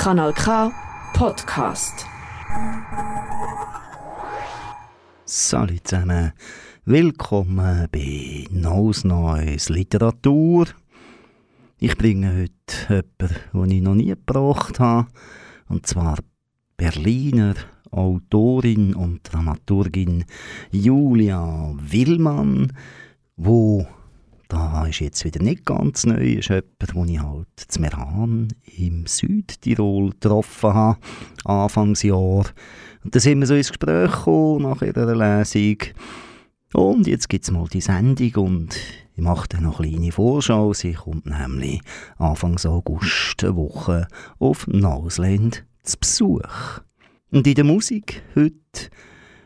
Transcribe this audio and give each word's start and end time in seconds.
Kanal 0.00 0.32
K 0.32 0.72
Podcast. 1.12 2.06
Salut 5.26 5.86
zusammen, 5.86 6.32
willkommen 6.86 7.86
bei 7.92 8.46
Neues 8.50 9.04
Neues 9.04 9.68
Literatur. 9.68 10.68
Ich 11.78 11.98
bringe 11.98 12.32
heute 12.32 13.04
jemanden, 13.12 13.68
den 13.68 13.70
ich 13.76 13.82
noch 13.82 13.94
nie 13.94 14.06
gebracht 14.06 14.80
habe, 14.80 15.08
und 15.68 15.86
zwar 15.86 16.16
Berliner 16.78 17.56
Autorin 17.90 18.94
und 18.94 19.20
Dramaturgin 19.30 20.24
Julia 20.70 21.74
Willmann, 21.76 22.72
wo 23.36 23.86
da 24.50 24.84
ist 24.86 24.98
jetzt 24.98 25.24
wieder 25.24 25.42
nicht 25.42 25.64
ganz 25.64 26.04
neu, 26.04 26.34
ist 26.34 26.48
jemand, 26.48 26.66
den 26.80 27.08
ich 27.08 27.22
halt 27.22 27.48
zu 27.68 27.80
Meran 27.80 28.48
im 28.76 29.06
Südtirol 29.06 30.10
getroffen 30.10 30.74
habe, 30.74 30.98
Anfangsjahr. 31.44 32.44
Und 33.04 33.14
da 33.14 33.20
sind 33.20 33.38
wir 33.38 33.46
so 33.46 33.54
ins 33.54 33.68
Gespräch 33.68 34.10
gekommen 34.10 34.62
nach 34.62 34.82
ihrer 34.82 35.14
Lesung. 35.14 35.76
Und 36.72 37.06
jetzt 37.06 37.28
gibt 37.28 37.44
es 37.44 37.50
mal 37.52 37.68
die 37.68 37.80
Sendung 37.80 38.46
und 38.46 38.76
ich 39.14 39.22
mache 39.22 39.48
dann 39.48 39.62
noch 39.64 39.80
eine 39.80 39.90
kleine 39.90 40.12
Vorschau. 40.12 40.72
Sie 40.72 40.94
kommt 40.94 41.26
nämlich 41.26 41.80
Anfang 42.18 42.58
August 42.64 43.44
eine 43.44 43.56
Woche 43.56 44.08
auf 44.38 44.66
Nausland 44.66 45.64
zu 45.84 45.96
Besuch. 45.98 46.80
Und 47.30 47.46
in 47.46 47.54
der 47.54 47.64
Musik 47.64 48.22
heute 48.34 48.54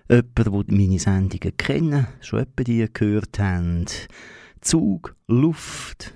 jemand, 0.09 0.69
der 0.69 0.77
meine 0.77 0.99
Sendungen 0.99 1.57
kennen, 1.59 2.07
schon 2.21 2.41
etwa 2.41 2.65
die 2.65 2.87
gehört 2.93 3.39
haben, 3.39 3.87
Zug, 4.65 5.15
Luft, 5.29 6.15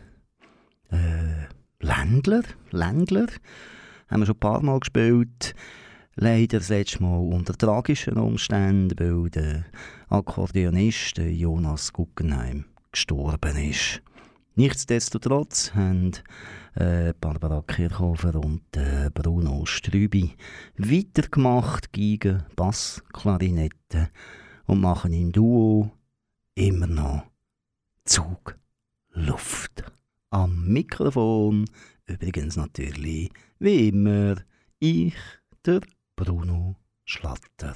äh, 0.91 1.45
Ländler, 1.81 2.43
Ländler, 2.71 3.27
haben 4.09 4.23
wir 4.23 4.27
schon 4.27 4.37
ein 4.37 4.41
paar 4.41 4.63
Mal 4.63 4.81
gespielt. 4.81 5.55
Leider 6.15 6.59
das 6.59 6.71
letzte 6.71 7.03
Mal 7.03 7.19
unter 7.19 7.53
tragischen 7.53 8.17
Umständen, 8.17 8.99
weil 8.99 9.29
der 9.29 9.67
Akkordeonist 10.09 11.19
Jonas 11.19 11.93
Guggenheim 11.93 12.65
gestorben 12.91 13.57
ist. 13.59 14.01
Nichtsdestotrotz 14.55 15.75
haben 15.75 16.13
äh, 16.75 17.13
Barbara 17.21 17.63
Kirchhofer 17.67 18.35
und 18.35 18.63
äh, 18.77 19.11
Bruno 19.13 19.67
Strübi 19.67 20.33
weitergemacht, 20.79 21.93
gegen 21.93 22.45
Bass, 22.57 23.03
Klarinette 23.13 24.09
und 24.65 24.81
machen 24.81 25.13
im 25.13 25.33
Duo 25.33 25.93
immer 26.55 26.87
noch 26.87 27.25
Zug 28.09 28.57
Luft. 29.11 29.85
Am 30.31 30.65
Mikrofon 30.65 31.67
übrigens 32.07 32.57
natürlich, 32.57 33.31
wie 33.59 33.89
immer, 33.89 34.37
ich, 34.79 35.15
der 35.67 35.83
Bruno 36.17 36.77
Schlatter. 37.05 37.75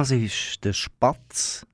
Das 0.00 0.10
war 0.12 0.28
der 0.64 0.72
Spatz 0.72 1.66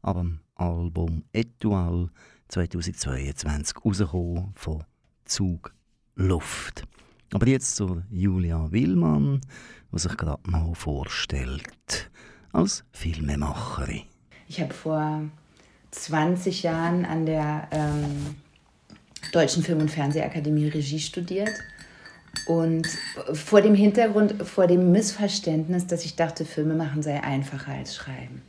ab 0.00 0.16
dem 0.16 0.40
Album 0.54 1.22
Etoile 1.34 2.08
2022 2.48 3.84
rausgekommen 3.84 4.54
von 4.54 4.84
Zug 5.26 5.74
Luft. 6.14 6.84
Aber 7.34 7.46
jetzt 7.46 7.76
zu 7.76 8.02
Julia 8.10 8.72
Willmann, 8.72 9.42
die 9.92 9.98
sich 9.98 10.16
gerade 10.16 10.40
mal 10.50 10.74
vorstellt 10.74 12.10
als 12.52 12.84
Filmemacherin. 12.90 14.04
Ich 14.48 14.58
habe 14.62 14.72
vor 14.72 15.24
20 15.90 16.62
Jahren 16.62 17.04
an 17.04 17.26
der 17.26 17.68
ähm, 17.70 18.36
Deutschen 19.30 19.62
Film- 19.62 19.80
und 19.80 19.90
Fernsehakademie 19.90 20.68
Regie 20.68 20.98
studiert. 20.98 21.52
Und 22.46 22.88
vor 23.32 23.60
dem 23.60 23.74
Hintergrund, 23.74 24.46
vor 24.46 24.66
dem 24.66 24.92
Missverständnis, 24.92 25.86
dass 25.86 26.04
ich 26.04 26.16
dachte, 26.16 26.44
Filme 26.44 26.74
machen 26.74 27.02
sei 27.02 27.22
einfacher 27.22 27.72
als 27.72 27.94
Schreiben. 27.94 28.42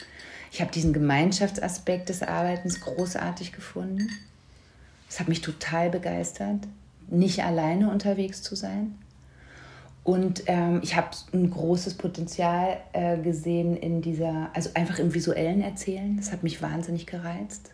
Ich 0.51 0.61
habe 0.61 0.71
diesen 0.71 0.93
Gemeinschaftsaspekt 0.93 2.09
des 2.09 2.23
Arbeitens 2.23 2.81
großartig 2.81 3.53
gefunden. 3.53 4.09
Es 5.09 5.19
hat 5.19 5.27
mich 5.27 5.41
total 5.41 5.89
begeistert, 5.89 6.67
nicht 7.09 7.43
alleine 7.43 7.89
unterwegs 7.89 8.41
zu 8.41 8.55
sein. 8.55 8.95
Und 10.03 10.43
ähm, 10.47 10.79
ich 10.83 10.95
habe 10.95 11.09
ein 11.33 11.51
großes 11.51 11.93
Potenzial 11.93 12.77
äh, 12.93 13.17
gesehen 13.17 13.77
in 13.77 14.01
dieser, 14.01 14.49
also 14.53 14.71
einfach 14.73 14.99
im 14.99 15.13
visuellen 15.13 15.61
Erzählen. 15.61 16.17
Das 16.17 16.31
hat 16.31 16.43
mich 16.43 16.61
wahnsinnig 16.61 17.05
gereizt. 17.05 17.71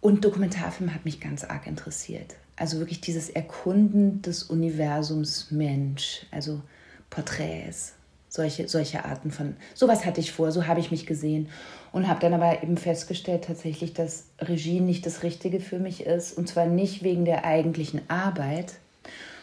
Und 0.00 0.24
Dokumentarfilm 0.24 0.94
hat 0.94 1.04
mich 1.04 1.20
ganz 1.20 1.44
arg 1.44 1.66
interessiert. 1.66 2.36
Also 2.56 2.78
wirklich 2.78 3.00
dieses 3.00 3.28
Erkunden 3.28 4.22
des 4.22 4.44
Universums 4.44 5.50
Mensch, 5.50 6.26
also 6.30 6.62
Porträts, 7.10 7.94
solche, 8.28 8.68
solche 8.68 9.04
Arten 9.04 9.30
von, 9.30 9.56
sowas 9.74 10.04
hatte 10.04 10.20
ich 10.20 10.32
vor, 10.32 10.52
so 10.52 10.66
habe 10.66 10.80
ich 10.80 10.90
mich 10.90 11.06
gesehen 11.06 11.48
und 11.92 12.08
habe 12.08 12.20
dann 12.20 12.34
aber 12.34 12.62
eben 12.62 12.76
festgestellt 12.76 13.44
tatsächlich, 13.44 13.92
dass 13.92 14.26
Regie 14.40 14.80
nicht 14.80 15.06
das 15.06 15.22
Richtige 15.22 15.60
für 15.60 15.78
mich 15.78 16.06
ist 16.06 16.36
und 16.36 16.48
zwar 16.48 16.66
nicht 16.66 17.02
wegen 17.02 17.24
der 17.24 17.44
eigentlichen 17.44 18.00
Arbeit, 18.08 18.74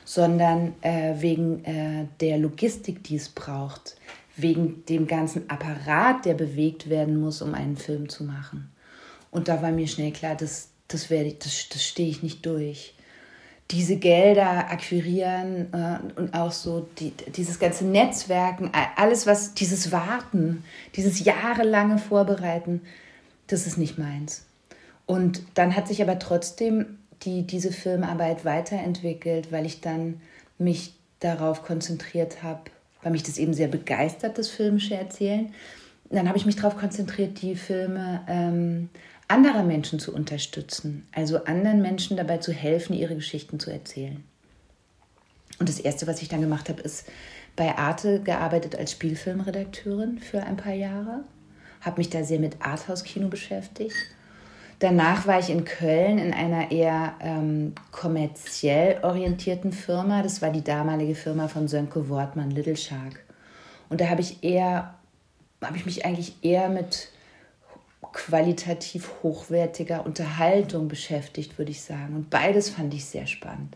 sondern 0.06 0.74
äh, 0.82 1.16
wegen 1.20 1.64
äh, 1.66 2.08
der 2.20 2.38
Logistik, 2.38 3.04
die 3.04 3.16
es 3.16 3.30
braucht, 3.30 3.96
wegen 4.36 4.84
dem 4.86 5.08
ganzen 5.08 5.50
Apparat, 5.50 6.26
der 6.26 6.34
bewegt 6.34 6.90
werden 6.90 7.20
muss, 7.20 7.42
um 7.42 7.54
einen 7.54 7.78
Film 7.78 8.10
zu 8.10 8.24
machen. 8.24 8.70
Und 9.32 9.48
da 9.48 9.62
war 9.62 9.72
mir 9.72 9.88
schnell 9.88 10.12
klar, 10.12 10.36
das, 10.36 10.70
das, 10.88 11.08
das, 11.08 11.70
das 11.70 11.84
stehe 11.84 12.10
ich 12.10 12.24
nicht 12.24 12.46
durch. 12.46 12.94
Diese 13.74 13.98
Gelder 13.98 14.70
akquirieren 14.72 15.68
äh, 15.74 16.20
und 16.20 16.34
auch 16.34 16.52
so 16.52 16.88
die, 17.00 17.12
dieses 17.36 17.60
ganze 17.60 17.86
Netzwerken, 17.86 18.72
alles 18.96 19.28
was, 19.28 19.54
dieses 19.54 19.92
Warten, 19.92 20.64
dieses 20.96 21.26
jahrelange 21.26 21.98
Vorbereiten, 21.98 22.82
das 23.48 23.68
ist 23.68 23.78
nicht 23.78 23.98
meins. 23.98 24.46
Und 25.06 25.42
dann 25.56 25.76
hat 25.76 25.88
sich 25.88 26.02
aber 26.02 26.20
trotzdem 26.20 26.98
die, 27.24 27.44
diese 27.44 27.72
Filmarbeit 27.72 28.46
weiterentwickelt, 28.46 29.52
weil 29.52 29.66
ich 29.66 29.82
dann 29.82 30.22
mich 30.58 30.94
darauf 31.20 31.64
konzentriert 31.64 32.44
habe, 32.44 32.62
weil 33.02 33.12
mich 33.12 33.24
das 33.24 33.38
eben 33.38 33.54
sehr 33.54 33.68
begeistert, 33.68 34.38
das 34.38 34.50
filmische 34.50 34.96
Erzählen. 34.96 35.54
Dann 36.10 36.28
habe 36.28 36.38
ich 36.38 36.46
mich 36.46 36.56
darauf 36.56 36.78
konzentriert, 36.78 37.42
die 37.42 37.56
Filme 37.56 38.22
ähm, 38.28 38.90
anderer 39.34 39.64
Menschen 39.64 40.00
zu 40.00 40.14
unterstützen, 40.14 41.08
also 41.12 41.44
anderen 41.46 41.82
Menschen 41.82 42.18
dabei 42.18 42.38
zu 42.38 42.52
helfen, 42.52 42.94
ihre 42.94 43.16
Geschichten 43.16 43.60
zu 43.60 43.72
erzählen. 43.72 44.24
Und 45.60 45.70
das 45.70 45.80
Erste, 45.80 46.08
was 46.08 46.22
ich 46.22 46.30
dann 46.30 46.42
gemacht 46.42 46.70
habe, 46.70 46.82
ist 46.82 47.06
bei 47.56 47.76
Arte 47.78 48.22
gearbeitet 48.22 48.76
als 48.76 48.92
Spielfilmredakteurin 48.92 50.20
für 50.20 50.44
ein 50.44 50.58
paar 50.58 50.74
Jahre, 50.74 51.24
habe 51.82 51.98
mich 51.98 52.10
da 52.10 52.24
sehr 52.24 52.40
mit 52.40 52.62
Arthouse-Kino 52.62 53.28
beschäftigt 53.28 53.96
Danach 54.84 55.28
war 55.28 55.40
ich 55.40 55.50
in 55.50 55.64
Köln 55.64 56.18
in 56.18 56.34
einer 56.34 56.70
eher 56.70 57.14
ähm, 57.22 57.74
kommerziell 57.94 59.02
orientierten 59.02 59.72
Firma. 59.72 60.22
Das 60.24 60.42
war 60.42 60.50
die 60.50 60.62
damalige 60.62 61.16
Firma 61.16 61.48
von 61.48 61.70
Sönke 61.70 62.10
Wortmann, 62.10 62.52
Little 62.52 62.76
Shark. 62.76 63.24
Und 63.88 64.02
da 64.02 64.10
habe 64.10 64.20
ich 64.20 64.44
eher, 64.44 64.96
ich 65.74 65.86
mich 65.86 66.06
eigentlich 66.06 66.44
eher 66.44 66.68
mit 66.68 67.08
qualitativ 68.14 69.12
hochwertiger 69.24 70.06
Unterhaltung 70.06 70.88
beschäftigt, 70.88 71.58
würde 71.58 71.72
ich 71.72 71.82
sagen. 71.82 72.16
Und 72.16 72.30
beides 72.30 72.70
fand 72.70 72.94
ich 72.94 73.06
sehr 73.06 73.28
spannend. 73.28 73.76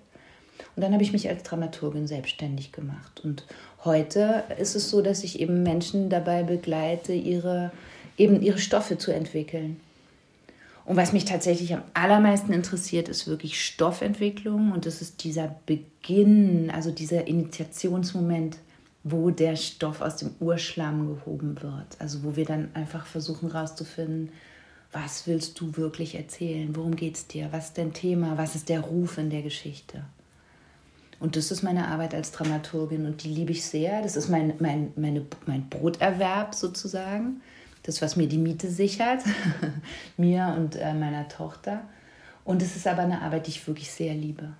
Und 0.76 0.84
dann 0.84 0.94
habe 0.94 1.04
ich 1.04 1.12
mich 1.12 1.28
als 1.28 1.44
Dramaturgin 1.44 2.08
selbstständig 2.08 2.72
gemacht. 2.72 3.22
Und 3.24 3.46
heute 3.84 4.44
ist 4.60 4.76
es 4.76 4.90
so, 4.90 5.02
dass 5.02 5.24
ich 5.24 5.40
eben 5.40 5.64
Menschen 5.64 6.10
dabei 6.10 6.44
begleite, 6.44 7.14
ihre, 7.14 7.72
eben 8.18 8.42
ihre 8.42 8.60
Stoffe 8.60 8.98
zu 8.98 9.12
entwickeln. 9.12 9.80
Und 10.86 10.96
was 10.96 11.12
mich 11.12 11.26
tatsächlich 11.26 11.74
am 11.74 11.82
allermeisten 11.94 12.54
interessiert, 12.54 13.10
ist 13.10 13.28
wirklich 13.28 13.62
Stoffentwicklung 13.62 14.72
und 14.72 14.86
das 14.86 15.02
ist 15.02 15.24
dieser 15.26 15.54
Beginn, 15.66 16.72
also 16.74 16.92
dieser 16.92 17.28
Initiationsmoment, 17.28 18.58
wo 19.10 19.30
der 19.30 19.56
Stoff 19.56 20.02
aus 20.02 20.18
dem 20.18 20.32
Urschlamm 20.40 21.08
gehoben 21.08 21.62
wird. 21.62 22.00
Also 22.00 22.24
wo 22.24 22.36
wir 22.36 22.46
dann 22.46 22.70
einfach 22.74 23.06
versuchen 23.06 23.52
herauszufinden, 23.52 24.30
was 24.92 25.28
willst 25.28 25.60
du 25.60 25.76
wirklich 25.76 26.16
erzählen? 26.16 26.76
Worum 26.76 26.96
geht 26.96 27.16
es 27.16 27.28
dir? 27.28 27.50
Was 27.52 27.68
ist 27.68 27.78
dein 27.78 27.94
Thema? 27.94 28.38
Was 28.38 28.56
ist 28.56 28.70
der 28.70 28.80
Ruf 28.80 29.18
in 29.18 29.30
der 29.30 29.42
Geschichte? 29.42 30.06
Und 31.20 31.36
das 31.36 31.52
ist 31.52 31.64
meine 31.64 31.88
Arbeit 31.88 32.14
als 32.14 32.32
Dramaturgin 32.32 33.06
und 33.06 33.24
die 33.24 33.30
liebe 33.30 33.52
ich 33.52 33.66
sehr. 33.66 34.02
Das 34.02 34.16
ist 34.16 34.30
mein, 34.30 34.54
mein, 34.60 34.94
meine, 34.96 35.26
mein 35.46 35.68
Broterwerb 35.68 36.54
sozusagen 36.54 37.42
das, 37.88 38.02
was 38.02 38.18
mir 38.18 38.28
die 38.28 38.38
Miete 38.38 38.70
sichert, 38.70 39.24
mir 40.18 40.54
und 40.58 40.76
äh, 40.76 40.94
meiner 40.94 41.28
Tochter. 41.30 41.82
Und 42.44 42.62
es 42.62 42.76
ist 42.76 42.86
aber 42.86 43.04
eine 43.04 43.22
Arbeit, 43.22 43.48
die 43.48 43.52
ich 43.52 43.68
wirklich 43.68 43.90
sehr 43.92 44.14
liebe. 44.14 44.54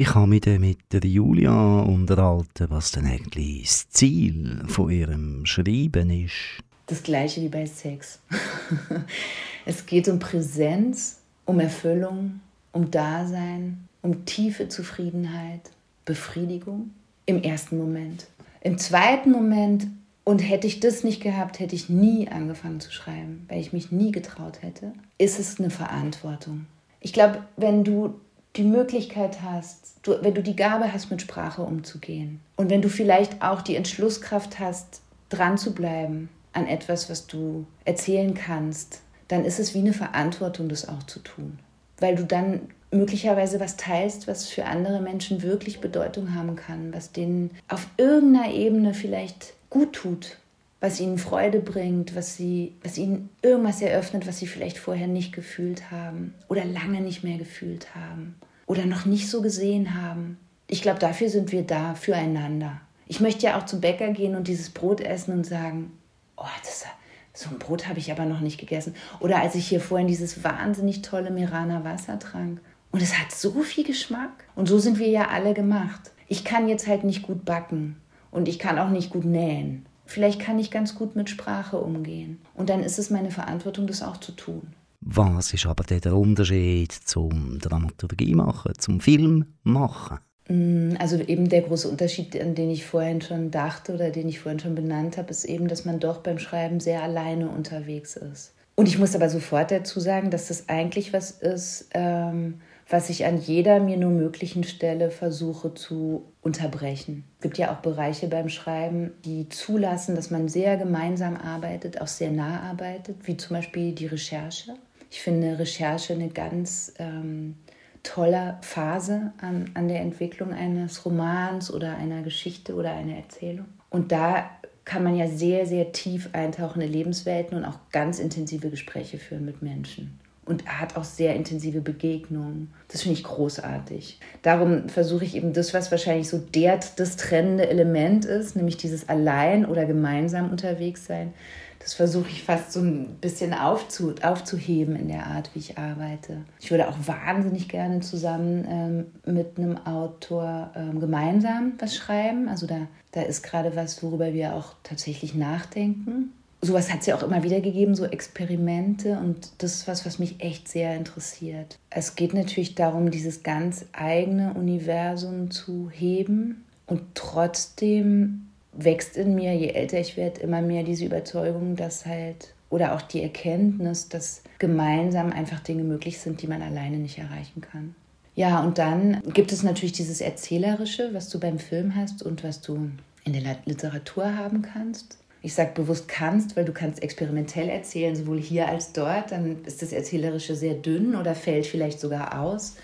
Ich 0.00 0.14
habe 0.14 0.28
mich 0.28 0.40
dann 0.40 0.62
mit 0.62 0.78
der 0.94 1.04
Julia 1.04 1.80
unterhalten, 1.80 2.68
was 2.70 2.90
denn 2.90 3.04
eigentlich 3.04 3.64
das 3.64 3.90
Ziel 3.90 4.62
von 4.66 4.88
ihrem 4.88 5.44
Schreiben 5.44 6.08
ist. 6.08 6.62
Das 6.86 7.02
gleiche 7.02 7.42
wie 7.42 7.50
bei 7.50 7.66
Sex. 7.66 8.18
es 9.66 9.84
geht 9.84 10.08
um 10.08 10.18
Präsenz, 10.18 11.20
um 11.44 11.60
Erfüllung, 11.60 12.40
um 12.72 12.90
Dasein, 12.90 13.88
um 14.00 14.24
tiefe 14.24 14.70
Zufriedenheit, 14.70 15.70
Befriedigung 16.06 16.92
im 17.26 17.42
ersten 17.42 17.76
Moment. 17.76 18.26
Im 18.62 18.78
zweiten 18.78 19.30
Moment, 19.30 19.86
und 20.24 20.38
hätte 20.38 20.66
ich 20.66 20.80
das 20.80 21.04
nicht 21.04 21.22
gehabt, 21.22 21.60
hätte 21.60 21.74
ich 21.74 21.90
nie 21.90 22.26
angefangen 22.26 22.80
zu 22.80 22.90
schreiben, 22.90 23.44
weil 23.50 23.60
ich 23.60 23.74
mich 23.74 23.92
nie 23.92 24.12
getraut 24.12 24.62
hätte, 24.62 24.94
ist 25.18 25.38
es 25.38 25.60
eine 25.60 25.68
Verantwortung. 25.68 26.64
Ich 27.00 27.12
glaube, 27.12 27.44
wenn 27.58 27.84
du 27.84 28.14
die 28.56 28.64
Möglichkeit 28.64 29.42
hast, 29.42 29.94
du, 30.02 30.22
wenn 30.22 30.34
du 30.34 30.42
die 30.42 30.56
Gabe 30.56 30.92
hast, 30.92 31.10
mit 31.10 31.22
Sprache 31.22 31.62
umzugehen 31.62 32.40
und 32.56 32.70
wenn 32.70 32.82
du 32.82 32.88
vielleicht 32.88 33.42
auch 33.42 33.62
die 33.62 33.76
Entschlusskraft 33.76 34.58
hast, 34.58 35.02
dran 35.28 35.56
zu 35.56 35.74
bleiben 35.74 36.28
an 36.52 36.66
etwas, 36.66 37.08
was 37.08 37.26
du 37.26 37.66
erzählen 37.84 38.34
kannst, 38.34 39.02
dann 39.28 39.44
ist 39.44 39.60
es 39.60 39.74
wie 39.74 39.78
eine 39.78 39.92
Verantwortung, 39.92 40.68
das 40.68 40.88
auch 40.88 41.04
zu 41.04 41.20
tun. 41.20 41.60
Weil 41.98 42.16
du 42.16 42.24
dann 42.24 42.62
möglicherweise 42.90 43.60
was 43.60 43.76
teilst, 43.76 44.26
was 44.26 44.48
für 44.48 44.64
andere 44.64 45.00
Menschen 45.00 45.42
wirklich 45.42 45.80
Bedeutung 45.80 46.34
haben 46.34 46.56
kann, 46.56 46.92
was 46.92 47.12
denen 47.12 47.50
auf 47.68 47.86
irgendeiner 47.96 48.52
Ebene 48.52 48.94
vielleicht 48.94 49.54
gut 49.70 49.92
tut, 49.92 50.38
was 50.80 50.98
ihnen 50.98 51.18
Freude 51.18 51.60
bringt, 51.60 52.16
was, 52.16 52.36
sie, 52.36 52.74
was 52.82 52.96
ihnen 52.96 53.28
irgendwas 53.42 53.82
eröffnet, 53.82 54.26
was 54.26 54.38
sie 54.38 54.46
vielleicht 54.46 54.78
vorher 54.78 55.06
nicht 55.06 55.32
gefühlt 55.32 55.90
haben 55.90 56.34
oder 56.48 56.64
lange 56.64 57.00
nicht 57.02 57.22
mehr 57.22 57.36
gefühlt 57.36 57.94
haben 57.94 58.36
oder 58.66 58.86
noch 58.86 59.04
nicht 59.04 59.28
so 59.28 59.42
gesehen 59.42 59.94
haben. 60.00 60.38
Ich 60.66 60.80
glaube, 60.82 60.98
dafür 60.98 61.28
sind 61.28 61.52
wir 61.52 61.62
da, 61.62 61.94
füreinander. 61.94 62.80
Ich 63.06 63.20
möchte 63.20 63.44
ja 63.46 63.58
auch 63.58 63.66
zum 63.66 63.80
Bäcker 63.80 64.12
gehen 64.12 64.36
und 64.36 64.48
dieses 64.48 64.70
Brot 64.70 65.00
essen 65.00 65.32
und 65.32 65.44
sagen, 65.44 65.92
oh, 66.36 66.44
das, 66.62 66.86
so 67.34 67.50
ein 67.50 67.58
Brot 67.58 67.88
habe 67.88 67.98
ich 67.98 68.10
aber 68.10 68.24
noch 68.24 68.40
nicht 68.40 68.58
gegessen. 68.58 68.94
Oder 69.18 69.40
als 69.40 69.54
ich 69.54 69.68
hier 69.68 69.80
vorhin 69.80 70.06
dieses 70.06 70.44
wahnsinnig 70.44 71.02
tolle 71.02 71.30
Mirana 71.30 71.84
Wasser 71.84 72.18
trank. 72.18 72.60
Und 72.92 73.02
es 73.02 73.18
hat 73.18 73.32
so 73.32 73.62
viel 73.62 73.84
Geschmack. 73.84 74.44
Und 74.54 74.68
so 74.68 74.78
sind 74.78 74.98
wir 74.98 75.08
ja 75.08 75.28
alle 75.28 75.54
gemacht. 75.54 76.12
Ich 76.28 76.44
kann 76.44 76.68
jetzt 76.68 76.86
halt 76.86 77.04
nicht 77.04 77.22
gut 77.22 77.44
backen 77.44 77.96
und 78.30 78.48
ich 78.48 78.58
kann 78.58 78.78
auch 78.78 78.90
nicht 78.90 79.10
gut 79.10 79.24
nähen. 79.24 79.86
Vielleicht 80.10 80.40
kann 80.40 80.58
ich 80.58 80.72
ganz 80.72 80.96
gut 80.96 81.14
mit 81.14 81.30
Sprache 81.30 81.78
umgehen. 81.78 82.40
Und 82.54 82.68
dann 82.68 82.82
ist 82.82 82.98
es 82.98 83.10
meine 83.10 83.30
Verantwortung, 83.30 83.86
das 83.86 84.02
auch 84.02 84.16
zu 84.16 84.32
tun. 84.32 84.62
Was 85.00 85.54
ist 85.54 85.66
aber 85.66 85.84
der 85.84 86.16
Unterschied 86.16 86.92
zum 86.92 87.60
Dramaturgie 87.60 88.34
machen, 88.34 88.72
zum 88.76 89.00
Film 89.00 89.46
machen? 89.62 90.18
Mm, 90.48 90.96
also 90.98 91.16
eben 91.20 91.48
der 91.48 91.62
große 91.62 91.88
Unterschied, 91.88 92.38
an 92.40 92.56
den 92.56 92.70
ich 92.70 92.84
vorhin 92.86 93.22
schon 93.22 93.52
dachte 93.52 93.94
oder 93.94 94.10
den 94.10 94.28
ich 94.28 94.40
vorhin 94.40 94.58
schon 94.58 94.74
benannt 94.74 95.16
habe, 95.16 95.30
ist 95.30 95.44
eben, 95.44 95.68
dass 95.68 95.84
man 95.84 96.00
doch 96.00 96.18
beim 96.18 96.40
Schreiben 96.40 96.80
sehr 96.80 97.04
alleine 97.04 97.48
unterwegs 97.48 98.16
ist. 98.16 98.52
Und 98.74 98.88
ich 98.88 98.98
muss 98.98 99.14
aber 99.14 99.30
sofort 99.30 99.70
dazu 99.70 100.00
sagen, 100.00 100.30
dass 100.32 100.48
das 100.48 100.68
eigentlich 100.68 101.12
was 101.12 101.30
ist, 101.30 101.88
ähm, 101.94 102.60
was 102.90 103.08
ich 103.08 103.24
an 103.24 103.40
jeder 103.40 103.78
mir 103.78 103.96
nur 103.96 104.10
möglichen 104.10 104.64
Stelle 104.64 105.12
versuche 105.12 105.72
zu 105.74 106.32
unterbrechen. 106.42 107.24
Es 107.38 107.42
gibt 107.42 107.56
ja 107.56 107.72
auch 107.72 107.78
Bereiche 107.78 108.26
beim 108.26 108.48
Schreiben, 108.48 109.12
die 109.24 109.48
zulassen, 109.48 110.16
dass 110.16 110.32
man 110.32 110.48
sehr 110.48 110.76
gemeinsam 110.76 111.36
arbeitet, 111.36 112.00
auch 112.00 112.08
sehr 112.08 112.32
nah 112.32 112.60
arbeitet, 112.68 113.16
wie 113.22 113.36
zum 113.36 113.56
Beispiel 113.56 113.92
die 113.92 114.06
Recherche. 114.06 114.74
Ich 115.08 115.22
finde 115.22 115.58
Recherche 115.58 116.14
eine 116.14 116.28
ganz 116.28 116.92
ähm, 116.98 117.54
tolle 118.02 118.58
Phase 118.62 119.32
an, 119.40 119.70
an 119.74 119.86
der 119.86 120.00
Entwicklung 120.00 120.52
eines 120.52 121.04
Romans 121.04 121.72
oder 121.72 121.96
einer 121.96 122.22
Geschichte 122.22 122.74
oder 122.74 122.92
einer 122.92 123.16
Erzählung. 123.16 123.66
Und 123.88 124.10
da 124.10 124.50
kann 124.84 125.04
man 125.04 125.16
ja 125.16 125.28
sehr, 125.28 125.66
sehr 125.66 125.92
tief 125.92 126.30
eintauchen 126.32 126.82
in 126.82 126.90
Lebenswelten 126.90 127.56
und 127.56 127.64
auch 127.64 127.78
ganz 127.92 128.18
intensive 128.18 128.70
Gespräche 128.70 129.18
führen 129.18 129.44
mit 129.44 129.62
Menschen 129.62 130.18
und 130.50 130.66
er 130.66 130.80
hat 130.80 130.96
auch 130.96 131.04
sehr 131.04 131.34
intensive 131.36 131.80
Begegnungen. 131.80 132.72
Das 132.88 133.02
finde 133.02 133.16
ich 133.16 133.24
großartig. 133.24 134.18
Darum 134.42 134.88
versuche 134.88 135.24
ich 135.24 135.36
eben 135.36 135.52
das, 135.52 135.72
was 135.72 135.90
wahrscheinlich 135.90 136.28
so 136.28 136.38
der, 136.38 136.80
das 136.96 137.16
trennende 137.16 137.70
Element 137.70 138.24
ist, 138.24 138.56
nämlich 138.56 138.76
dieses 138.76 139.08
allein 139.08 139.64
oder 139.64 139.86
gemeinsam 139.86 140.50
unterwegs 140.50 141.06
sein, 141.06 141.32
das 141.78 141.94
versuche 141.94 142.28
ich 142.28 142.42
fast 142.42 142.72
so 142.72 142.80
ein 142.80 143.16
bisschen 143.22 143.54
aufzu, 143.54 144.14
aufzuheben 144.20 144.96
in 144.96 145.08
der 145.08 145.26
Art, 145.26 145.50
wie 145.54 145.60
ich 145.60 145.78
arbeite. 145.78 146.36
Ich 146.60 146.70
würde 146.70 146.88
auch 146.88 146.96
wahnsinnig 147.06 147.68
gerne 147.70 148.00
zusammen 148.00 148.66
ähm, 148.68 149.06
mit 149.32 149.56
einem 149.56 149.78
Autor 149.86 150.72
ähm, 150.76 151.00
gemeinsam 151.00 151.72
was 151.78 151.96
schreiben. 151.96 152.48
Also 152.48 152.66
da, 152.66 152.88
da 153.12 153.22
ist 153.22 153.42
gerade 153.42 153.76
was, 153.76 154.02
worüber 154.02 154.34
wir 154.34 154.54
auch 154.54 154.74
tatsächlich 154.82 155.34
nachdenken 155.34 156.32
sowas 156.62 156.92
hat 156.92 157.00
es 157.00 157.06
ja 157.06 157.16
auch 157.16 157.22
immer 157.22 157.42
wieder 157.42 157.60
gegeben, 157.60 157.94
so 157.94 158.04
Experimente 158.04 159.18
und 159.18 159.50
das 159.58 159.76
ist 159.76 159.88
was, 159.88 160.04
was 160.06 160.18
mich 160.18 160.36
echt 160.40 160.68
sehr 160.68 160.96
interessiert. 160.96 161.78
Es 161.90 162.16
geht 162.16 162.34
natürlich 162.34 162.74
darum, 162.74 163.10
dieses 163.10 163.42
ganz 163.42 163.86
eigene 163.92 164.54
Universum 164.54 165.50
zu 165.50 165.90
heben 165.90 166.64
und 166.86 167.02
trotzdem 167.14 168.48
wächst 168.72 169.16
in 169.16 169.34
mir, 169.34 169.54
je 169.54 169.68
älter 169.68 169.98
ich 169.98 170.16
werde, 170.16 170.40
immer 170.40 170.62
mehr 170.62 170.82
diese 170.82 171.04
Überzeugung, 171.04 171.76
dass 171.76 172.06
halt 172.06 172.54
oder 172.68 172.94
auch 172.94 173.02
die 173.02 173.22
Erkenntnis, 173.22 174.08
dass 174.08 174.42
gemeinsam 174.58 175.32
einfach 175.32 175.60
Dinge 175.60 175.82
möglich 175.82 176.20
sind, 176.20 176.40
die 176.40 176.46
man 176.46 176.62
alleine 176.62 176.98
nicht 176.98 177.18
erreichen 177.18 177.60
kann. 177.60 177.94
Ja, 178.36 178.60
und 178.60 178.78
dann 178.78 179.20
gibt 179.34 179.52
es 179.52 179.64
natürlich 179.64 179.92
dieses 179.92 180.20
Erzählerische, 180.20 181.12
was 181.12 181.28
du 181.28 181.40
beim 181.40 181.58
Film 181.58 181.96
hast 181.96 182.22
und 182.22 182.44
was 182.44 182.60
du 182.60 182.90
in 183.24 183.32
der 183.32 183.56
Literatur 183.64 184.36
haben 184.36 184.62
kannst. 184.62 185.18
Ich 185.42 185.54
sage 185.54 185.72
bewusst 185.74 186.08
kannst, 186.08 186.56
weil 186.56 186.64
du 186.64 186.72
kannst 186.72 187.02
experimentell 187.02 187.68
erzählen, 187.68 188.14
sowohl 188.14 188.38
hier 188.38 188.68
als 188.68 188.92
dort. 188.92 189.32
Dann 189.32 189.64
ist 189.64 189.80
das 189.82 189.92
Erzählerische 189.92 190.54
sehr 190.54 190.74
dünn 190.74 191.14
oder 191.14 191.34
fällt 191.34 191.66
vielleicht 191.66 192.00
sogar 192.00 192.40
aus. 192.40 192.76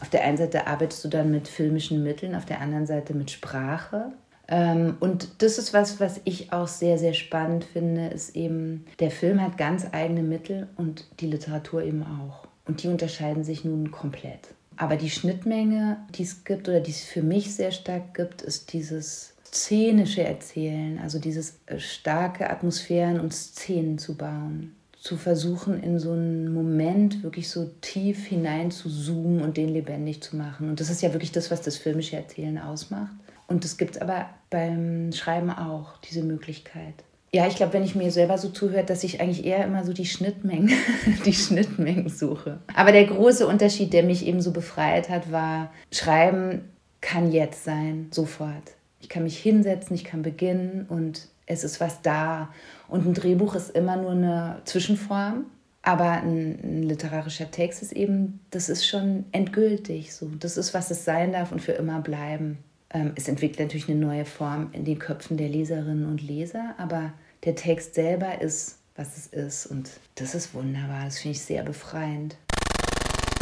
Auf 0.00 0.08
der 0.08 0.24
einen 0.24 0.36
Seite 0.36 0.66
arbeitest 0.66 1.04
du 1.04 1.08
dann 1.08 1.30
mit 1.30 1.48
filmischen 1.48 2.02
Mitteln, 2.02 2.34
auf 2.34 2.44
der 2.44 2.60
anderen 2.60 2.86
Seite 2.86 3.14
mit 3.14 3.30
Sprache. 3.30 4.12
Ähm, 4.46 4.96
und 5.00 5.42
das 5.42 5.58
ist 5.58 5.74
was, 5.74 6.00
was 6.00 6.20
ich 6.24 6.52
auch 6.52 6.68
sehr, 6.68 6.98
sehr 6.98 7.14
spannend 7.14 7.64
finde, 7.64 8.06
ist 8.08 8.34
eben, 8.34 8.86
der 9.00 9.10
Film 9.10 9.42
hat 9.42 9.58
ganz 9.58 9.86
eigene 9.92 10.22
Mittel 10.22 10.68
und 10.76 11.06
die 11.20 11.26
Literatur 11.26 11.82
eben 11.82 12.02
auch. 12.02 12.46
Und 12.66 12.82
die 12.82 12.88
unterscheiden 12.88 13.44
sich 13.44 13.64
nun 13.64 13.90
komplett. 13.90 14.48
Aber 14.76 14.96
die 14.96 15.10
Schnittmenge, 15.10 15.98
die 16.14 16.22
es 16.22 16.44
gibt 16.44 16.68
oder 16.68 16.80
die 16.80 16.92
es 16.92 17.02
für 17.02 17.22
mich 17.22 17.54
sehr 17.54 17.72
stark 17.72 18.14
gibt, 18.14 18.42
ist 18.42 18.72
dieses 18.72 19.34
szenische 19.58 20.22
Erzählen, 20.22 20.98
also 20.98 21.18
dieses 21.18 21.60
äh, 21.66 21.78
starke 21.78 22.50
Atmosphären 22.50 23.20
und 23.20 23.32
Szenen 23.34 23.98
zu 23.98 24.16
bauen. 24.16 24.74
Zu 25.00 25.16
versuchen, 25.16 25.82
in 25.82 25.98
so 25.98 26.12
einen 26.12 26.52
Moment 26.52 27.22
wirklich 27.22 27.48
so 27.48 27.70
tief 27.80 28.26
hinein 28.26 28.70
zu 28.70 28.88
zoomen 28.88 29.42
und 29.42 29.56
den 29.56 29.68
lebendig 29.68 30.22
zu 30.22 30.36
machen. 30.36 30.68
Und 30.68 30.80
das 30.80 30.90
ist 30.90 31.02
ja 31.02 31.12
wirklich 31.12 31.32
das, 31.32 31.50
was 31.50 31.62
das 31.62 31.76
filmische 31.76 32.16
Erzählen 32.16 32.58
ausmacht. 32.58 33.12
Und 33.46 33.64
das 33.64 33.76
gibt 33.76 33.96
es 33.96 34.02
aber 34.02 34.28
beim 34.50 35.12
Schreiben 35.12 35.50
auch, 35.50 35.98
diese 35.98 36.22
Möglichkeit. 36.22 36.94
Ja, 37.32 37.46
ich 37.46 37.56
glaube, 37.56 37.74
wenn 37.74 37.84
ich 37.84 37.94
mir 37.94 38.10
selber 38.10 38.38
so 38.38 38.48
zuhöre, 38.48 38.84
dass 38.84 39.04
ich 39.04 39.20
eigentlich 39.20 39.44
eher 39.44 39.64
immer 39.64 39.84
so 39.84 39.92
die 39.92 40.06
Schnittmengen, 40.06 40.72
die 41.26 41.34
Schnittmengen 41.34 42.08
suche. 42.08 42.58
Aber 42.74 42.90
der 42.90 43.04
große 43.04 43.46
Unterschied, 43.46 43.92
der 43.92 44.02
mich 44.02 44.26
eben 44.26 44.40
so 44.40 44.50
befreit 44.50 45.08
hat, 45.08 45.30
war, 45.30 45.70
Schreiben 45.92 46.62
kann 47.00 47.30
jetzt 47.30 47.64
sein, 47.64 48.08
sofort. 48.10 48.77
Ich 49.00 49.08
kann 49.08 49.22
mich 49.22 49.38
hinsetzen, 49.38 49.94
ich 49.94 50.04
kann 50.04 50.22
beginnen 50.22 50.86
und 50.88 51.28
es 51.46 51.64
ist 51.64 51.80
was 51.80 52.02
da. 52.02 52.50
Und 52.88 53.06
ein 53.06 53.14
Drehbuch 53.14 53.54
ist 53.54 53.70
immer 53.70 53.96
nur 53.96 54.12
eine 54.12 54.60
Zwischenform, 54.64 55.46
aber 55.82 56.10
ein, 56.10 56.58
ein, 56.62 56.82
literarischer 56.82 57.50
Text 57.50 57.82
ist 57.82 57.92
eben, 57.92 58.40
das 58.50 58.68
ist 58.68 58.86
schon 58.86 59.24
endgültig 59.32 60.14
so. 60.14 60.26
Das 60.38 60.56
ist, 60.56 60.74
was 60.74 60.90
es 60.90 61.04
sein 61.04 61.32
darf 61.32 61.52
und 61.52 61.60
für 61.60 61.72
immer 61.72 62.00
bleiben. 62.00 62.58
Ähm, 62.90 63.12
es 63.14 63.28
entwickelt 63.28 63.60
natürlich 63.60 63.88
eine 63.88 63.98
neue 63.98 64.24
Form 64.24 64.68
in 64.72 64.84
den 64.84 64.98
Köpfen 64.98 65.36
der 65.36 65.48
Leserinnen 65.48 66.06
und 66.06 66.22
Leser, 66.22 66.74
aber 66.78 67.12
der 67.44 67.54
Text 67.54 67.94
selber 67.94 68.40
ist, 68.40 68.78
was 68.96 69.16
es 69.16 69.26
ist. 69.28 69.66
Und 69.66 69.90
das 70.16 70.34
ist 70.34 70.54
wunderbar. 70.54 71.04
Das 71.04 71.18
finde 71.18 71.36
ich 71.36 71.42
sehr 71.42 71.62
befreiend. 71.62 72.36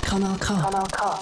Kanal 0.02 0.36
K. 0.38 0.54
Kanal 0.54 0.86
K. 0.92 1.18